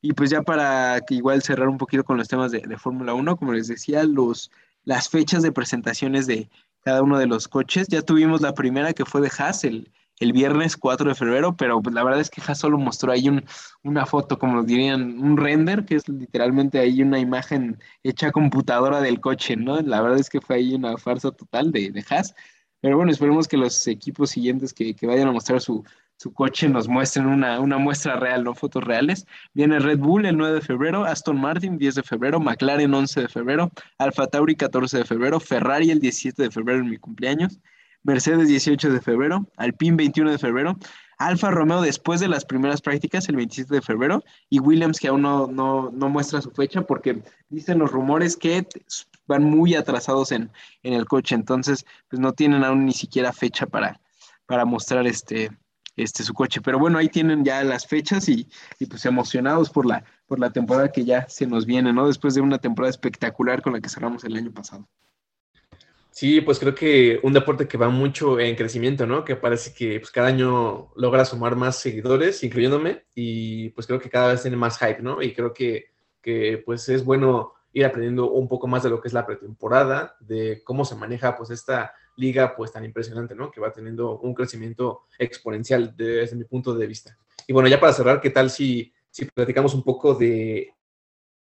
Y 0.00 0.12
pues 0.12 0.30
ya 0.30 0.42
para 0.42 1.00
igual 1.08 1.42
cerrar 1.42 1.68
un 1.68 1.78
poquito 1.78 2.04
con 2.04 2.18
los 2.18 2.28
temas 2.28 2.52
de, 2.52 2.60
de 2.60 2.78
Fórmula 2.78 3.14
1, 3.14 3.36
como 3.36 3.52
les 3.52 3.68
decía, 3.68 4.04
los, 4.04 4.50
las 4.84 5.08
fechas 5.08 5.42
de 5.42 5.52
presentaciones 5.52 6.26
de 6.26 6.48
cada 6.80 7.02
uno 7.02 7.18
de 7.18 7.26
los 7.26 7.48
coches, 7.48 7.88
ya 7.88 8.02
tuvimos 8.02 8.40
la 8.40 8.54
primera 8.54 8.92
que 8.92 9.04
fue 9.04 9.20
de 9.20 9.30
Haas, 9.36 9.64
el, 9.64 9.90
el 10.20 10.32
viernes 10.32 10.76
4 10.76 11.08
de 11.08 11.14
febrero, 11.14 11.56
pero 11.56 11.82
pues, 11.82 11.94
la 11.94 12.04
verdad 12.04 12.20
es 12.20 12.30
que 12.30 12.40
Haas 12.40 12.58
solo 12.58 12.78
mostró 12.78 13.12
ahí 13.12 13.28
una 13.82 14.06
foto, 14.06 14.38
como 14.38 14.62
dirían, 14.62 15.18
un 15.18 15.36
render, 15.36 15.84
que 15.84 15.96
es 15.96 16.08
literalmente 16.08 16.78
ahí 16.78 17.02
una 17.02 17.18
imagen 17.18 17.78
hecha 18.02 18.32
computadora 18.32 19.00
del 19.00 19.20
coche, 19.20 19.56
¿no? 19.56 19.80
La 19.80 20.00
verdad 20.00 20.18
es 20.18 20.30
que 20.30 20.40
fue 20.40 20.56
ahí 20.56 20.74
una 20.74 20.96
farsa 20.96 21.30
total 21.30 21.72
de, 21.72 21.90
de 21.90 22.04
Haas. 22.08 22.34
Pero 22.80 22.96
bueno, 22.96 23.10
esperemos 23.10 23.48
que 23.48 23.56
los 23.56 23.86
equipos 23.86 24.30
siguientes 24.30 24.72
que, 24.72 24.94
vayan 25.02 25.28
a 25.28 25.32
mostrar 25.32 25.60
su, 25.60 25.84
coche 26.34 26.68
nos 26.68 26.88
muestren 26.88 27.26
una, 27.26 27.60
una, 27.60 27.78
muestra 27.78 28.16
real, 28.16 28.44
no 28.44 28.54
fotos 28.54 28.84
reales. 28.84 29.26
Viene 29.54 29.78
Red 29.78 29.98
Bull 29.98 30.26
el 30.26 30.36
9 30.36 30.56
de 30.56 30.60
febrero, 30.60 31.04
Aston 31.04 31.40
Martin 31.40 31.78
10 31.78 31.96
de 31.96 32.02
febrero, 32.02 32.40
McLaren 32.40 32.92
11 32.92 33.22
de 33.22 33.28
febrero, 33.28 33.70
Alfa 33.98 34.26
Tauri 34.26 34.54
14 34.54 34.98
de 34.98 35.04
febrero, 35.04 35.40
Ferrari 35.40 35.90
el 35.90 36.00
17 36.00 36.42
de 36.42 36.50
febrero 36.50 36.80
en 36.80 36.90
mi 36.90 36.98
cumpleaños, 36.98 37.58
Mercedes 38.02 38.48
18 38.48 38.92
de 38.92 39.00
febrero, 39.00 39.48
Alpine 39.56 39.96
21 39.96 40.30
de 40.30 40.38
febrero, 40.38 40.76
Alfa 41.18 41.50
Romeo 41.50 41.82
después 41.82 42.20
de 42.20 42.28
las 42.28 42.44
primeras 42.44 42.80
prácticas 42.80 43.28
el 43.28 43.36
27 43.36 43.74
de 43.74 43.82
febrero 43.82 44.22
y 44.48 44.60
Williams 44.60 45.00
que 45.00 45.08
aún 45.08 45.22
no, 45.22 45.48
no, 45.48 45.90
muestra 46.08 46.40
su 46.40 46.52
fecha 46.52 46.82
porque 46.82 47.22
dicen 47.48 47.78
los 47.78 47.90
rumores 47.90 48.36
que 48.36 48.66
van 49.26 49.42
muy 49.42 49.74
atrasados 49.74 50.30
en, 50.30 50.50
el 50.82 51.06
coche, 51.06 51.34
entonces 51.34 51.84
pues 52.08 52.20
no 52.20 52.32
tienen 52.32 52.62
aún 52.62 52.86
ni 52.86 52.92
siquiera 52.92 53.32
fecha 53.32 53.66
para, 53.66 54.00
para 54.46 54.64
mostrar 54.64 55.06
este, 55.08 55.50
este, 55.96 56.22
su 56.22 56.32
coche. 56.34 56.60
Pero 56.60 56.78
bueno, 56.78 56.98
ahí 56.98 57.08
tienen 57.08 57.44
ya 57.44 57.64
las 57.64 57.84
fechas 57.84 58.28
y, 58.28 58.48
y, 58.78 58.86
pues 58.86 59.04
emocionados 59.04 59.70
por 59.70 59.86
la, 59.86 60.04
por 60.26 60.38
la 60.38 60.50
temporada 60.50 60.92
que 60.92 61.04
ya 61.04 61.28
se 61.28 61.46
nos 61.46 61.66
viene, 61.66 61.92
¿no? 61.92 62.06
Después 62.06 62.34
de 62.34 62.40
una 62.40 62.58
temporada 62.58 62.90
espectacular 62.90 63.60
con 63.60 63.72
la 63.72 63.80
que 63.80 63.88
cerramos 63.88 64.22
el 64.24 64.36
año 64.36 64.52
pasado. 64.52 64.88
Sí, 66.18 66.40
pues 66.40 66.58
creo 66.58 66.74
que 66.74 67.20
un 67.22 67.32
deporte 67.32 67.68
que 67.68 67.78
va 67.78 67.90
mucho 67.90 68.40
en 68.40 68.56
crecimiento, 68.56 69.06
¿no? 69.06 69.24
Que 69.24 69.36
parece 69.36 69.72
que 69.72 70.00
pues, 70.00 70.10
cada 70.10 70.26
año 70.26 70.90
logra 70.96 71.24
sumar 71.24 71.54
más 71.54 71.76
seguidores, 71.76 72.42
incluyéndome, 72.42 73.04
y 73.14 73.68
pues 73.68 73.86
creo 73.86 74.00
que 74.00 74.10
cada 74.10 74.32
vez 74.32 74.42
tiene 74.42 74.56
más 74.56 74.80
hype, 74.80 75.00
¿no? 75.00 75.22
Y 75.22 75.32
creo 75.32 75.54
que, 75.54 75.92
que 76.20 76.60
pues 76.66 76.88
es 76.88 77.04
bueno 77.04 77.52
ir 77.72 77.84
aprendiendo 77.84 78.32
un 78.32 78.48
poco 78.48 78.66
más 78.66 78.82
de 78.82 78.90
lo 78.90 79.00
que 79.00 79.06
es 79.06 79.14
la 79.14 79.24
pretemporada, 79.24 80.16
de 80.18 80.60
cómo 80.64 80.84
se 80.84 80.96
maneja 80.96 81.36
pues 81.36 81.50
esta 81.50 81.94
liga 82.16 82.56
pues 82.56 82.72
tan 82.72 82.84
impresionante, 82.84 83.36
¿no? 83.36 83.52
Que 83.52 83.60
va 83.60 83.70
teniendo 83.72 84.18
un 84.18 84.34
crecimiento 84.34 85.02
exponencial 85.20 85.94
desde 85.96 86.34
mi 86.34 86.46
punto 86.46 86.74
de 86.74 86.88
vista. 86.88 87.16
Y 87.46 87.52
bueno, 87.52 87.68
ya 87.68 87.78
para 87.78 87.92
cerrar, 87.92 88.20
¿qué 88.20 88.30
tal 88.30 88.50
si, 88.50 88.92
si 89.08 89.24
platicamos 89.26 89.72
un 89.72 89.84
poco 89.84 90.14
de 90.14 90.74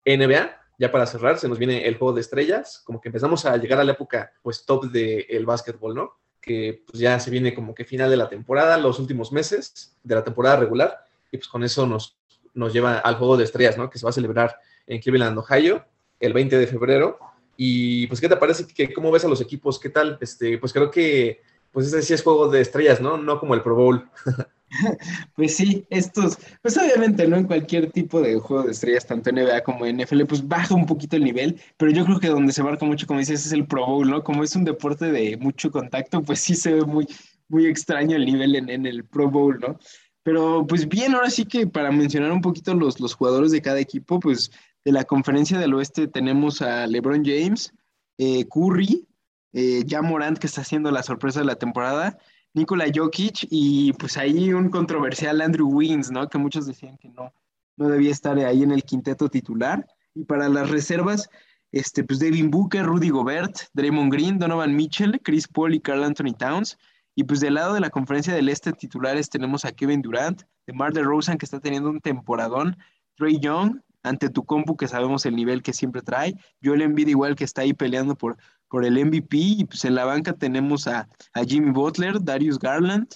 NBA? 0.06 0.63
Ya 0.78 0.90
para 0.90 1.06
cerrar, 1.06 1.38
se 1.38 1.48
nos 1.48 1.58
viene 1.58 1.86
el 1.86 1.96
juego 1.96 2.14
de 2.14 2.20
estrellas, 2.20 2.82
como 2.84 3.00
que 3.00 3.08
empezamos 3.08 3.44
a 3.44 3.56
llegar 3.56 3.80
a 3.80 3.84
la 3.84 3.92
época, 3.92 4.32
pues, 4.42 4.64
top 4.64 4.90
del 4.90 5.26
el 5.28 5.46
básquetbol, 5.46 5.94
¿no? 5.94 6.18
Que 6.40 6.82
pues 6.86 6.98
ya 6.98 7.18
se 7.18 7.30
viene 7.30 7.54
como 7.54 7.74
que 7.74 7.84
final 7.84 8.10
de 8.10 8.16
la 8.16 8.28
temporada, 8.28 8.76
los 8.76 8.98
últimos 8.98 9.32
meses 9.32 9.96
de 10.02 10.14
la 10.14 10.24
temporada 10.24 10.56
regular, 10.56 11.04
y 11.32 11.38
pues 11.38 11.48
con 11.48 11.64
eso 11.64 11.86
nos, 11.86 12.16
nos 12.52 12.72
lleva 12.72 12.98
al 12.98 13.16
juego 13.16 13.36
de 13.36 13.44
estrellas, 13.44 13.78
¿no? 13.78 13.88
Que 13.90 13.98
se 13.98 14.04
va 14.04 14.10
a 14.10 14.12
celebrar 14.14 14.56
en 14.86 15.00
Cleveland, 15.00 15.38
Ohio, 15.38 15.84
el 16.20 16.32
20 16.32 16.58
de 16.58 16.66
febrero. 16.66 17.18
Y 17.56 18.06
pues, 18.06 18.20
¿qué 18.20 18.28
te 18.28 18.36
parece? 18.36 18.66
que 18.66 18.92
¿Cómo 18.92 19.10
ves 19.10 19.24
a 19.24 19.28
los 19.28 19.40
equipos? 19.40 19.78
¿Qué 19.78 19.88
tal? 19.88 20.18
Este, 20.20 20.58
pues 20.58 20.72
creo 20.72 20.90
que, 20.90 21.40
pues 21.72 21.86
ese 21.86 22.02
sí 22.02 22.14
es 22.14 22.22
juego 22.22 22.48
de 22.48 22.60
estrellas, 22.60 23.00
¿no? 23.00 23.16
No 23.16 23.38
como 23.38 23.54
el 23.54 23.62
Pro 23.62 23.74
Bowl. 23.74 24.08
Pues 25.36 25.56
sí, 25.56 25.84
estos, 25.90 26.38
pues 26.62 26.76
obviamente, 26.76 27.26
¿no? 27.26 27.36
En 27.36 27.46
cualquier 27.46 27.90
tipo 27.90 28.20
de 28.20 28.38
juego 28.38 28.64
de 28.64 28.72
estrellas, 28.72 29.06
tanto 29.06 29.30
NBA 29.30 29.62
como 29.62 29.86
NFL, 29.86 30.24
pues 30.24 30.46
baja 30.46 30.74
un 30.74 30.86
poquito 30.86 31.16
el 31.16 31.24
nivel, 31.24 31.60
pero 31.76 31.90
yo 31.90 32.04
creo 32.04 32.20
que 32.20 32.28
donde 32.28 32.52
se 32.52 32.62
marca 32.62 32.84
mucho, 32.86 33.06
como 33.06 33.20
dices, 33.20 33.46
es 33.46 33.52
el 33.52 33.66
Pro 33.66 33.86
Bowl, 33.86 34.10
¿no? 34.10 34.22
Como 34.22 34.42
es 34.42 34.54
un 34.56 34.64
deporte 34.64 35.10
de 35.10 35.36
mucho 35.36 35.70
contacto, 35.70 36.22
pues 36.22 36.40
sí 36.40 36.54
se 36.54 36.74
ve 36.74 36.82
muy, 36.82 37.06
muy 37.48 37.66
extraño 37.66 38.16
el 38.16 38.26
nivel 38.26 38.56
en, 38.56 38.86
el 38.86 39.04
Pro 39.04 39.30
Bowl, 39.30 39.58
¿no? 39.60 39.78
Pero 40.22 40.66
pues 40.66 40.88
bien, 40.88 41.14
ahora 41.14 41.30
sí 41.30 41.44
que 41.44 41.66
para 41.66 41.92
mencionar 41.92 42.32
un 42.32 42.40
poquito 42.40 42.74
los, 42.74 42.98
los 43.00 43.14
jugadores 43.14 43.52
de 43.52 43.60
cada 43.60 43.80
equipo, 43.80 44.20
pues 44.20 44.50
de 44.84 44.92
la 44.92 45.04
conferencia 45.04 45.58
del 45.58 45.74
oeste 45.74 46.08
tenemos 46.08 46.62
a 46.62 46.86
LeBron 46.86 47.24
James, 47.24 47.72
eh, 48.18 48.46
Curry, 48.48 49.06
eh, 49.52 49.84
Morant, 50.02 50.38
que 50.38 50.46
está 50.46 50.62
haciendo 50.62 50.90
la 50.90 51.02
sorpresa 51.02 51.40
de 51.40 51.46
la 51.46 51.56
temporada, 51.56 52.18
Nikola 52.54 52.86
Jokic 52.94 53.48
y 53.50 53.92
pues 53.94 54.16
ahí 54.16 54.52
un 54.52 54.70
controversial 54.70 55.40
Andrew 55.40 55.68
Wiggins, 55.68 56.10
¿no? 56.10 56.28
Que 56.28 56.38
muchos 56.38 56.66
decían 56.66 56.96
que 56.98 57.08
no, 57.08 57.32
no 57.76 57.88
debía 57.88 58.12
estar 58.12 58.38
ahí 58.38 58.62
en 58.62 58.70
el 58.70 58.84
quinteto 58.84 59.28
titular. 59.28 59.84
Y 60.14 60.24
para 60.24 60.48
las 60.48 60.70
reservas, 60.70 61.28
este, 61.72 62.04
pues 62.04 62.20
Devin 62.20 62.52
Booker, 62.52 62.86
Rudy 62.86 63.08
Gobert, 63.08 63.56
Draymond 63.72 64.12
Green, 64.12 64.38
Donovan 64.38 64.76
Mitchell, 64.76 65.20
Chris 65.22 65.48
Paul 65.48 65.74
y 65.74 65.80
Carl 65.80 66.04
Anthony 66.04 66.32
Towns. 66.38 66.78
Y 67.16 67.24
pues 67.24 67.40
del 67.40 67.54
lado 67.54 67.74
de 67.74 67.80
la 67.80 67.90
conferencia 67.90 68.32
del 68.32 68.48
este 68.48 68.72
titulares 68.72 69.28
tenemos 69.28 69.64
a 69.64 69.72
Kevin 69.72 70.00
Durant, 70.00 70.42
de 70.66 70.72
Mar 70.72 70.92
de 70.92 71.02
Rosen 71.02 71.38
que 71.38 71.46
está 71.46 71.58
teniendo 71.58 71.90
un 71.90 72.00
temporadón, 72.00 72.76
Trey 73.16 73.38
Young, 73.40 73.80
ante 74.04 74.28
tu 74.28 74.44
compu 74.44 74.76
que 74.76 74.86
sabemos 74.86 75.26
el 75.26 75.34
nivel 75.34 75.62
que 75.62 75.72
siempre 75.72 76.02
trae, 76.02 76.34
Joel 76.62 76.82
Embiid 76.82 77.08
igual 77.08 77.34
que 77.34 77.44
está 77.44 77.62
ahí 77.62 77.72
peleando 77.72 78.14
por, 78.16 78.36
por 78.74 78.84
el 78.84 78.98
MVP 79.04 79.36
y 79.36 79.64
pues 79.66 79.84
en 79.84 79.94
la 79.94 80.04
banca 80.04 80.32
tenemos 80.32 80.88
a, 80.88 81.08
Jimmy 81.46 81.70
Butler, 81.70 82.20
Darius 82.20 82.58
Garland, 82.58 83.06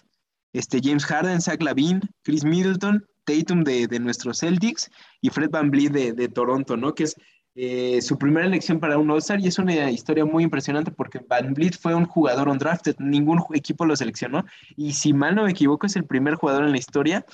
este 0.52 0.78
James 0.80 1.04
Harden, 1.04 1.40
Zach 1.40 1.60
Lavine, 1.60 2.00
Chris 2.22 2.44
Middleton, 2.44 3.04
Tatum 3.24 3.64
de, 3.64 3.88
de 3.88 3.98
nuestros 3.98 4.38
Celtics 4.38 4.88
y 5.20 5.30
Fred 5.30 5.50
Van 5.50 5.72
Vliet 5.72 5.90
de, 5.90 6.28
Toronto, 6.28 6.76
¿no? 6.76 6.94
Que 6.94 7.02
es 7.02 7.16
eh, 7.56 8.00
su 8.02 8.16
primera 8.16 8.46
elección 8.46 8.78
para 8.78 8.98
un 8.98 9.10
All-Star 9.10 9.40
y 9.40 9.48
es 9.48 9.58
una 9.58 9.90
historia 9.90 10.24
muy 10.24 10.44
impresionante 10.44 10.92
porque 10.92 11.18
Van 11.28 11.54
Vliet 11.54 11.76
fue 11.76 11.92
un 11.92 12.04
jugador 12.04 12.48
undrafted, 12.48 12.94
ningún 13.00 13.42
equipo 13.52 13.84
lo 13.84 13.96
seleccionó 13.96 14.44
y 14.76 14.92
si 14.92 15.12
mal 15.12 15.34
no 15.34 15.42
me 15.42 15.50
equivoco 15.50 15.88
es 15.88 15.96
el 15.96 16.04
primer 16.04 16.36
jugador 16.36 16.66
en 16.66 16.70
la 16.70 16.78
historia 16.78 17.26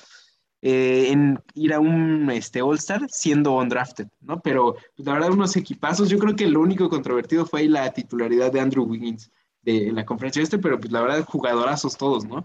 eh, 0.67 1.11
en 1.11 1.39
ir 1.53 1.75
a 1.75 1.79
un 1.79 2.27
este, 2.31 2.63
All-Star 2.63 3.05
siendo 3.07 3.55
undrafted, 3.55 4.07
¿no? 4.21 4.41
Pero 4.41 4.75
pues, 4.95 5.05
la 5.05 5.13
verdad, 5.13 5.29
unos 5.29 5.55
equipazos. 5.55 6.09
Yo 6.09 6.17
creo 6.17 6.35
que 6.35 6.47
lo 6.47 6.59
único 6.59 6.89
controvertido 6.89 7.45
fue 7.45 7.59
ahí 7.59 7.67
la 7.67 7.93
titularidad 7.93 8.51
de 8.51 8.61
Andrew 8.61 8.83
Wiggins 8.83 9.31
de, 9.61 9.89
en 9.89 9.95
la 9.95 10.07
conferencia 10.07 10.41
este, 10.41 10.57
pero 10.57 10.79
pues 10.79 10.91
la 10.91 11.01
verdad, 11.01 11.23
jugadorazos 11.23 11.95
todos, 11.95 12.25
¿no? 12.25 12.43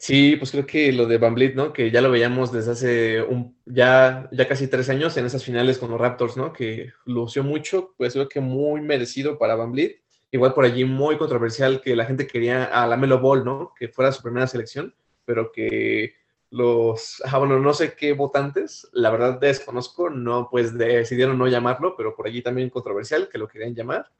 Sí, 0.00 0.34
pues 0.34 0.50
creo 0.50 0.66
que 0.66 0.90
lo 0.92 1.06
de 1.06 1.18
Van 1.18 1.36
Vliet, 1.36 1.54
¿no? 1.54 1.72
Que 1.72 1.92
ya 1.92 2.00
lo 2.00 2.10
veíamos 2.10 2.50
desde 2.50 2.72
hace 2.72 3.22
un, 3.22 3.56
ya, 3.64 4.28
ya 4.32 4.48
casi 4.48 4.66
tres 4.66 4.88
años 4.88 5.16
en 5.16 5.26
esas 5.26 5.44
finales 5.44 5.78
con 5.78 5.92
los 5.92 6.00
Raptors, 6.00 6.36
¿no? 6.36 6.52
Que 6.52 6.90
lució 7.04 7.44
mucho, 7.44 7.94
pues 7.96 8.14
creo 8.14 8.28
que 8.28 8.40
muy 8.40 8.80
merecido 8.80 9.38
para 9.38 9.54
Van 9.54 9.70
Vliet. 9.70 10.02
Igual 10.32 10.54
por 10.54 10.64
allí 10.64 10.84
muy 10.84 11.16
controversial 11.18 11.80
que 11.80 11.94
la 11.94 12.04
gente 12.04 12.26
quería 12.26 12.64
a 12.64 12.84
la 12.88 12.96
Melo 12.96 13.20
Ball, 13.20 13.44
¿no? 13.44 13.72
Que 13.78 13.86
fuera 13.86 14.10
su 14.10 14.22
primera 14.22 14.48
selección, 14.48 14.92
pero 15.28 15.52
que 15.52 16.14
los, 16.48 17.22
ah, 17.26 17.36
bueno, 17.36 17.58
no 17.60 17.74
sé 17.74 17.92
qué 17.92 18.14
votantes, 18.14 18.88
la 18.92 19.10
verdad 19.10 19.38
desconozco, 19.38 20.08
no, 20.08 20.48
pues 20.50 20.76
decidieron 20.78 21.36
no 21.36 21.46
llamarlo, 21.48 21.94
pero 21.98 22.16
por 22.16 22.26
allí 22.26 22.40
también 22.40 22.70
controversial 22.70 23.28
que 23.28 23.36
lo 23.36 23.46
querían 23.46 23.74
llamar. 23.74 24.10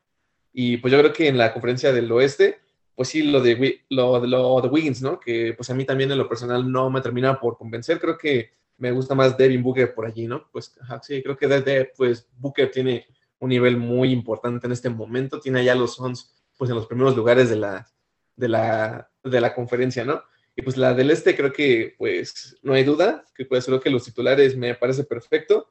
Y 0.53 0.77
pues 0.77 0.93
yo 0.93 0.99
creo 0.99 1.15
que 1.15 1.29
en 1.29 1.39
la 1.39 1.55
conferencia 1.55 1.95
del 1.95 2.13
oeste, 2.13 2.61
pues 2.95 3.09
sí, 3.09 3.23
lo 3.23 3.41
de, 3.41 3.81
lo, 3.89 4.19
lo 4.27 4.61
de 4.61 4.69
Wiggins, 4.69 5.01
¿no? 5.01 5.19
Que 5.19 5.55
pues 5.57 5.71
a 5.71 5.75
mí 5.75 5.87
también 5.87 6.13
en 6.13 6.19
lo 6.19 6.29
personal 6.29 6.71
no 6.71 6.91
me 6.91 7.01
termina 7.01 7.41
por 7.41 7.57
convencer, 7.57 7.99
creo 7.99 8.19
que 8.19 8.51
me 8.77 8.93
gusta 8.93 9.15
más 9.15 9.39
Devin 9.39 9.63
Booker 9.63 9.95
por 9.95 10.05
allí, 10.05 10.27
¿no? 10.27 10.47
Pues 10.53 10.79
sí, 11.01 11.23
creo 11.23 11.39
que 11.39 11.49
desde, 11.49 11.87
pues 11.97 12.29
Booker 12.37 12.71
tiene 12.71 13.07
un 13.39 13.49
nivel 13.49 13.79
muy 13.79 14.13
importante 14.13 14.67
en 14.67 14.75
este 14.75 14.91
momento, 14.91 15.41
tiene 15.41 15.61
allá 15.61 15.75
los 15.75 15.95
Suns 15.95 16.35
pues 16.59 16.69
en 16.69 16.77
los 16.77 16.87
primeros 16.87 17.17
lugares 17.17 17.49
de 17.49 17.57
la, 17.57 17.89
de 18.37 18.49
la, 18.49 19.11
de 19.25 19.41
la 19.41 19.55
conferencia, 19.55 20.05
¿no? 20.05 20.23
Y 20.59 20.63
pues 20.63 20.77
la 20.77 20.93
del 20.93 21.13
este 21.13 21.37
creo 21.37 21.53
que 21.53 21.95
pues 21.99 22.57
no 22.65 22.73
hay 22.73 22.83
duda, 22.83 23.25
que 23.33 23.45
puede 23.45 23.63
ser 23.63 23.79
que 23.79 23.91
los 23.91 24.03
titulares 24.03 24.57
me 24.57 24.75
parece 24.75 25.05
perfecto. 25.05 25.71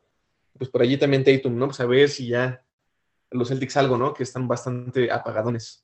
Pues 0.57 0.69
por 0.69 0.81
allí 0.81 0.95
también 0.95 1.25
Tatum, 1.25 1.57
¿no? 1.57 1.65
Pues 1.67 1.81
a 1.81 1.85
ver 1.85 2.07
si 2.07 2.29
ya 2.29 2.63
los 3.29 3.49
Celtics 3.49 3.75
algo, 3.75 3.97
¿no? 3.97 4.13
Que 4.13 4.23
están 4.23 4.47
bastante 4.47 5.11
apagadones. 5.11 5.83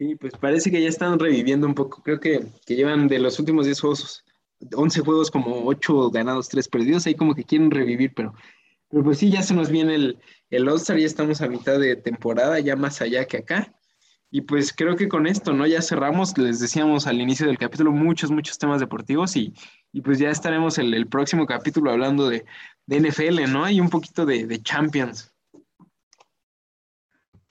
Sí, 0.00 0.16
pues 0.16 0.32
parece 0.36 0.68
que 0.72 0.82
ya 0.82 0.88
están 0.88 1.16
reviviendo 1.16 1.64
un 1.64 1.76
poco. 1.76 2.02
Creo 2.02 2.18
que, 2.18 2.48
que 2.66 2.74
llevan 2.74 3.06
de 3.06 3.20
los 3.20 3.38
últimos 3.38 3.66
10 3.66 3.80
juegos, 3.80 4.24
11 4.74 5.00
juegos 5.02 5.30
como 5.30 5.64
8 5.64 6.10
ganados, 6.10 6.48
3 6.48 6.66
perdidos. 6.66 7.06
Ahí 7.06 7.14
como 7.14 7.36
que 7.36 7.44
quieren 7.44 7.70
revivir, 7.70 8.12
pero, 8.16 8.34
pero 8.90 9.04
pues 9.04 9.18
sí, 9.18 9.30
ya 9.30 9.44
se 9.44 9.54
nos 9.54 9.70
viene 9.70 9.94
el, 9.94 10.18
el 10.50 10.68
All-Star, 10.68 10.98
ya 10.98 11.06
estamos 11.06 11.40
a 11.40 11.46
mitad 11.46 11.78
de 11.78 11.94
temporada, 11.94 12.58
ya 12.58 12.74
más 12.74 13.00
allá 13.00 13.26
que 13.26 13.36
acá. 13.36 13.72
Y 14.30 14.40
pues 14.42 14.72
creo 14.72 14.96
que 14.96 15.08
con 15.08 15.26
esto, 15.26 15.52
¿no? 15.52 15.66
Ya 15.66 15.80
cerramos, 15.80 16.36
les 16.36 16.58
decíamos 16.58 17.06
al 17.06 17.20
inicio 17.20 17.46
del 17.46 17.58
capítulo, 17.58 17.92
muchos, 17.92 18.30
muchos 18.30 18.58
temas 18.58 18.80
deportivos 18.80 19.36
y, 19.36 19.54
y 19.92 20.00
pues 20.00 20.18
ya 20.18 20.30
estaremos 20.30 20.78
el, 20.78 20.92
el 20.94 21.06
próximo 21.06 21.46
capítulo 21.46 21.92
hablando 21.92 22.28
de, 22.28 22.44
de, 22.86 23.00
NFL, 23.00 23.50
¿no? 23.50 23.68
Y 23.70 23.80
un 23.80 23.88
poquito 23.88 24.26
de, 24.26 24.46
de, 24.46 24.60
Champions. 24.62 25.32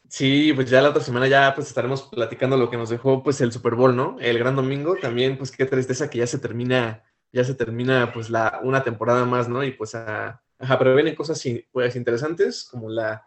Sí, 0.10 0.52
pues 0.54 0.70
ya 0.70 0.82
la 0.82 0.90
otra 0.90 1.02
semana 1.02 1.28
ya 1.28 1.56
pues 1.56 1.68
estaremos 1.68 2.04
platicando 2.04 2.58
lo 2.58 2.70
que 2.70 2.78
nos 2.78 2.90
dejó 2.90 3.24
pues 3.24 3.40
el 3.42 3.52
Super 3.52 3.76
Bowl, 3.76 3.96
¿no? 3.96 4.18
El 4.20 4.38
gran 4.38 4.56
domingo, 4.56 4.96
también 4.96 5.38
pues 5.38 5.52
qué 5.52 5.66
tristeza 5.66 6.10
que 6.10 6.20
ya 6.20 6.28
se 6.28 6.40
termina, 6.40 7.04
ya 7.32 7.44
se 7.44 7.56
termina 7.56 8.12
pues 8.14 8.30
la, 8.30 8.60
una 8.64 8.84
temporada 8.84 9.26
más, 9.26 9.48
¿no? 9.48 9.64
Y 9.64 9.72
pues 9.72 9.96
a, 9.96 10.42
pero 10.58 10.96
cosas 11.16 11.44
pues 11.72 11.96
interesantes 11.96 12.68
como 12.70 12.90
la 12.90 13.26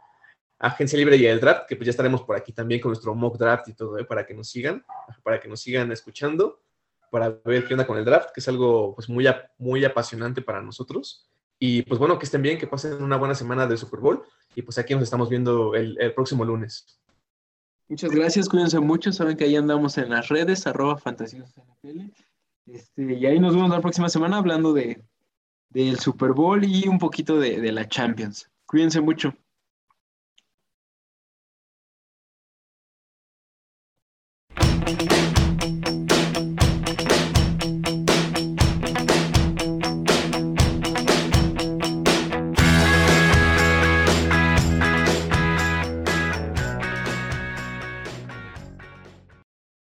Agencia 0.59 0.99
Libre 0.99 1.16
y 1.16 1.27
el 1.27 1.40
Draft, 1.40 1.66
que 1.68 1.77
pues 1.77 1.87
ya 1.87 1.90
estaremos 1.90 2.23
por 2.23 2.37
aquí 2.37 2.53
también 2.53 2.81
con 2.81 2.90
nuestro 2.90 3.14
mock 3.14 3.38
draft 3.38 3.68
y 3.68 3.75
todo, 3.75 3.99
¿eh? 3.99 4.05
para 4.05 4.27
que 4.27 4.35
nos 4.35 4.49
sigan, 4.49 4.85
para 5.23 5.40
que 5.40 5.49
nos 5.49 5.61
sigan 5.61 5.92
escuchando, 5.92 6.61
para 7.11 7.31
ver 7.44 7.66
qué 7.66 7.75
onda 7.75 7.87
con 7.87 7.97
el 7.97 8.05
draft, 8.05 8.31
que 8.35 8.40
es 8.40 8.49
algo 8.49 8.94
pues 8.94 9.09
muy, 9.09 9.27
muy 9.59 9.85
apasionante 9.85 10.42
para 10.42 10.61
nosotros. 10.61 11.29
Y 11.61 11.83
pues 11.83 11.99
bueno, 11.99 12.18
que 12.18 12.25
estén 12.25 12.42
bien, 12.42 12.59
que 12.59 12.66
pasen 12.66 13.03
una 13.03 13.16
buena 13.16 13.35
semana 13.35 13.66
de 13.66 13.77
Super 13.77 14.01
Bowl 14.01 14.23
y 14.55 14.62
pues 14.62 14.79
aquí 14.79 14.94
nos 14.94 15.05
estamos 15.05 15.29
viendo 15.29 15.75
el, 15.75 16.12
próximo 16.14 16.44
lunes. 16.44 17.01
Muchas 17.88 18.11
gracias, 18.11 18.49
cuídense 18.49 18.81
mucho, 18.81 19.12
saben 19.12 19.37
que 19.37 19.44
ahí 19.44 19.57
andamos 19.57 19.97
en 19.97 20.11
las 20.11 20.29
redes, 20.29 20.66
arroba 20.66 21.01
NFL. 21.01 22.01
Este, 22.66 23.14
y 23.14 23.27
ahí 23.27 23.40
nos 23.40 23.55
vemos 23.55 23.71
la 23.71 23.81
próxima 23.81 24.09
semana 24.09 24.37
hablando 24.37 24.73
de, 24.73 25.03
del 25.71 25.99
Super 25.99 26.33
Bowl 26.33 26.62
y 26.64 26.87
un 26.87 26.99
poquito 26.99 27.38
de, 27.38 27.61
de 27.61 27.73
la 27.73 27.88
Champions. 27.88 28.51
Cuídense 28.66 29.01
mucho. 29.01 29.35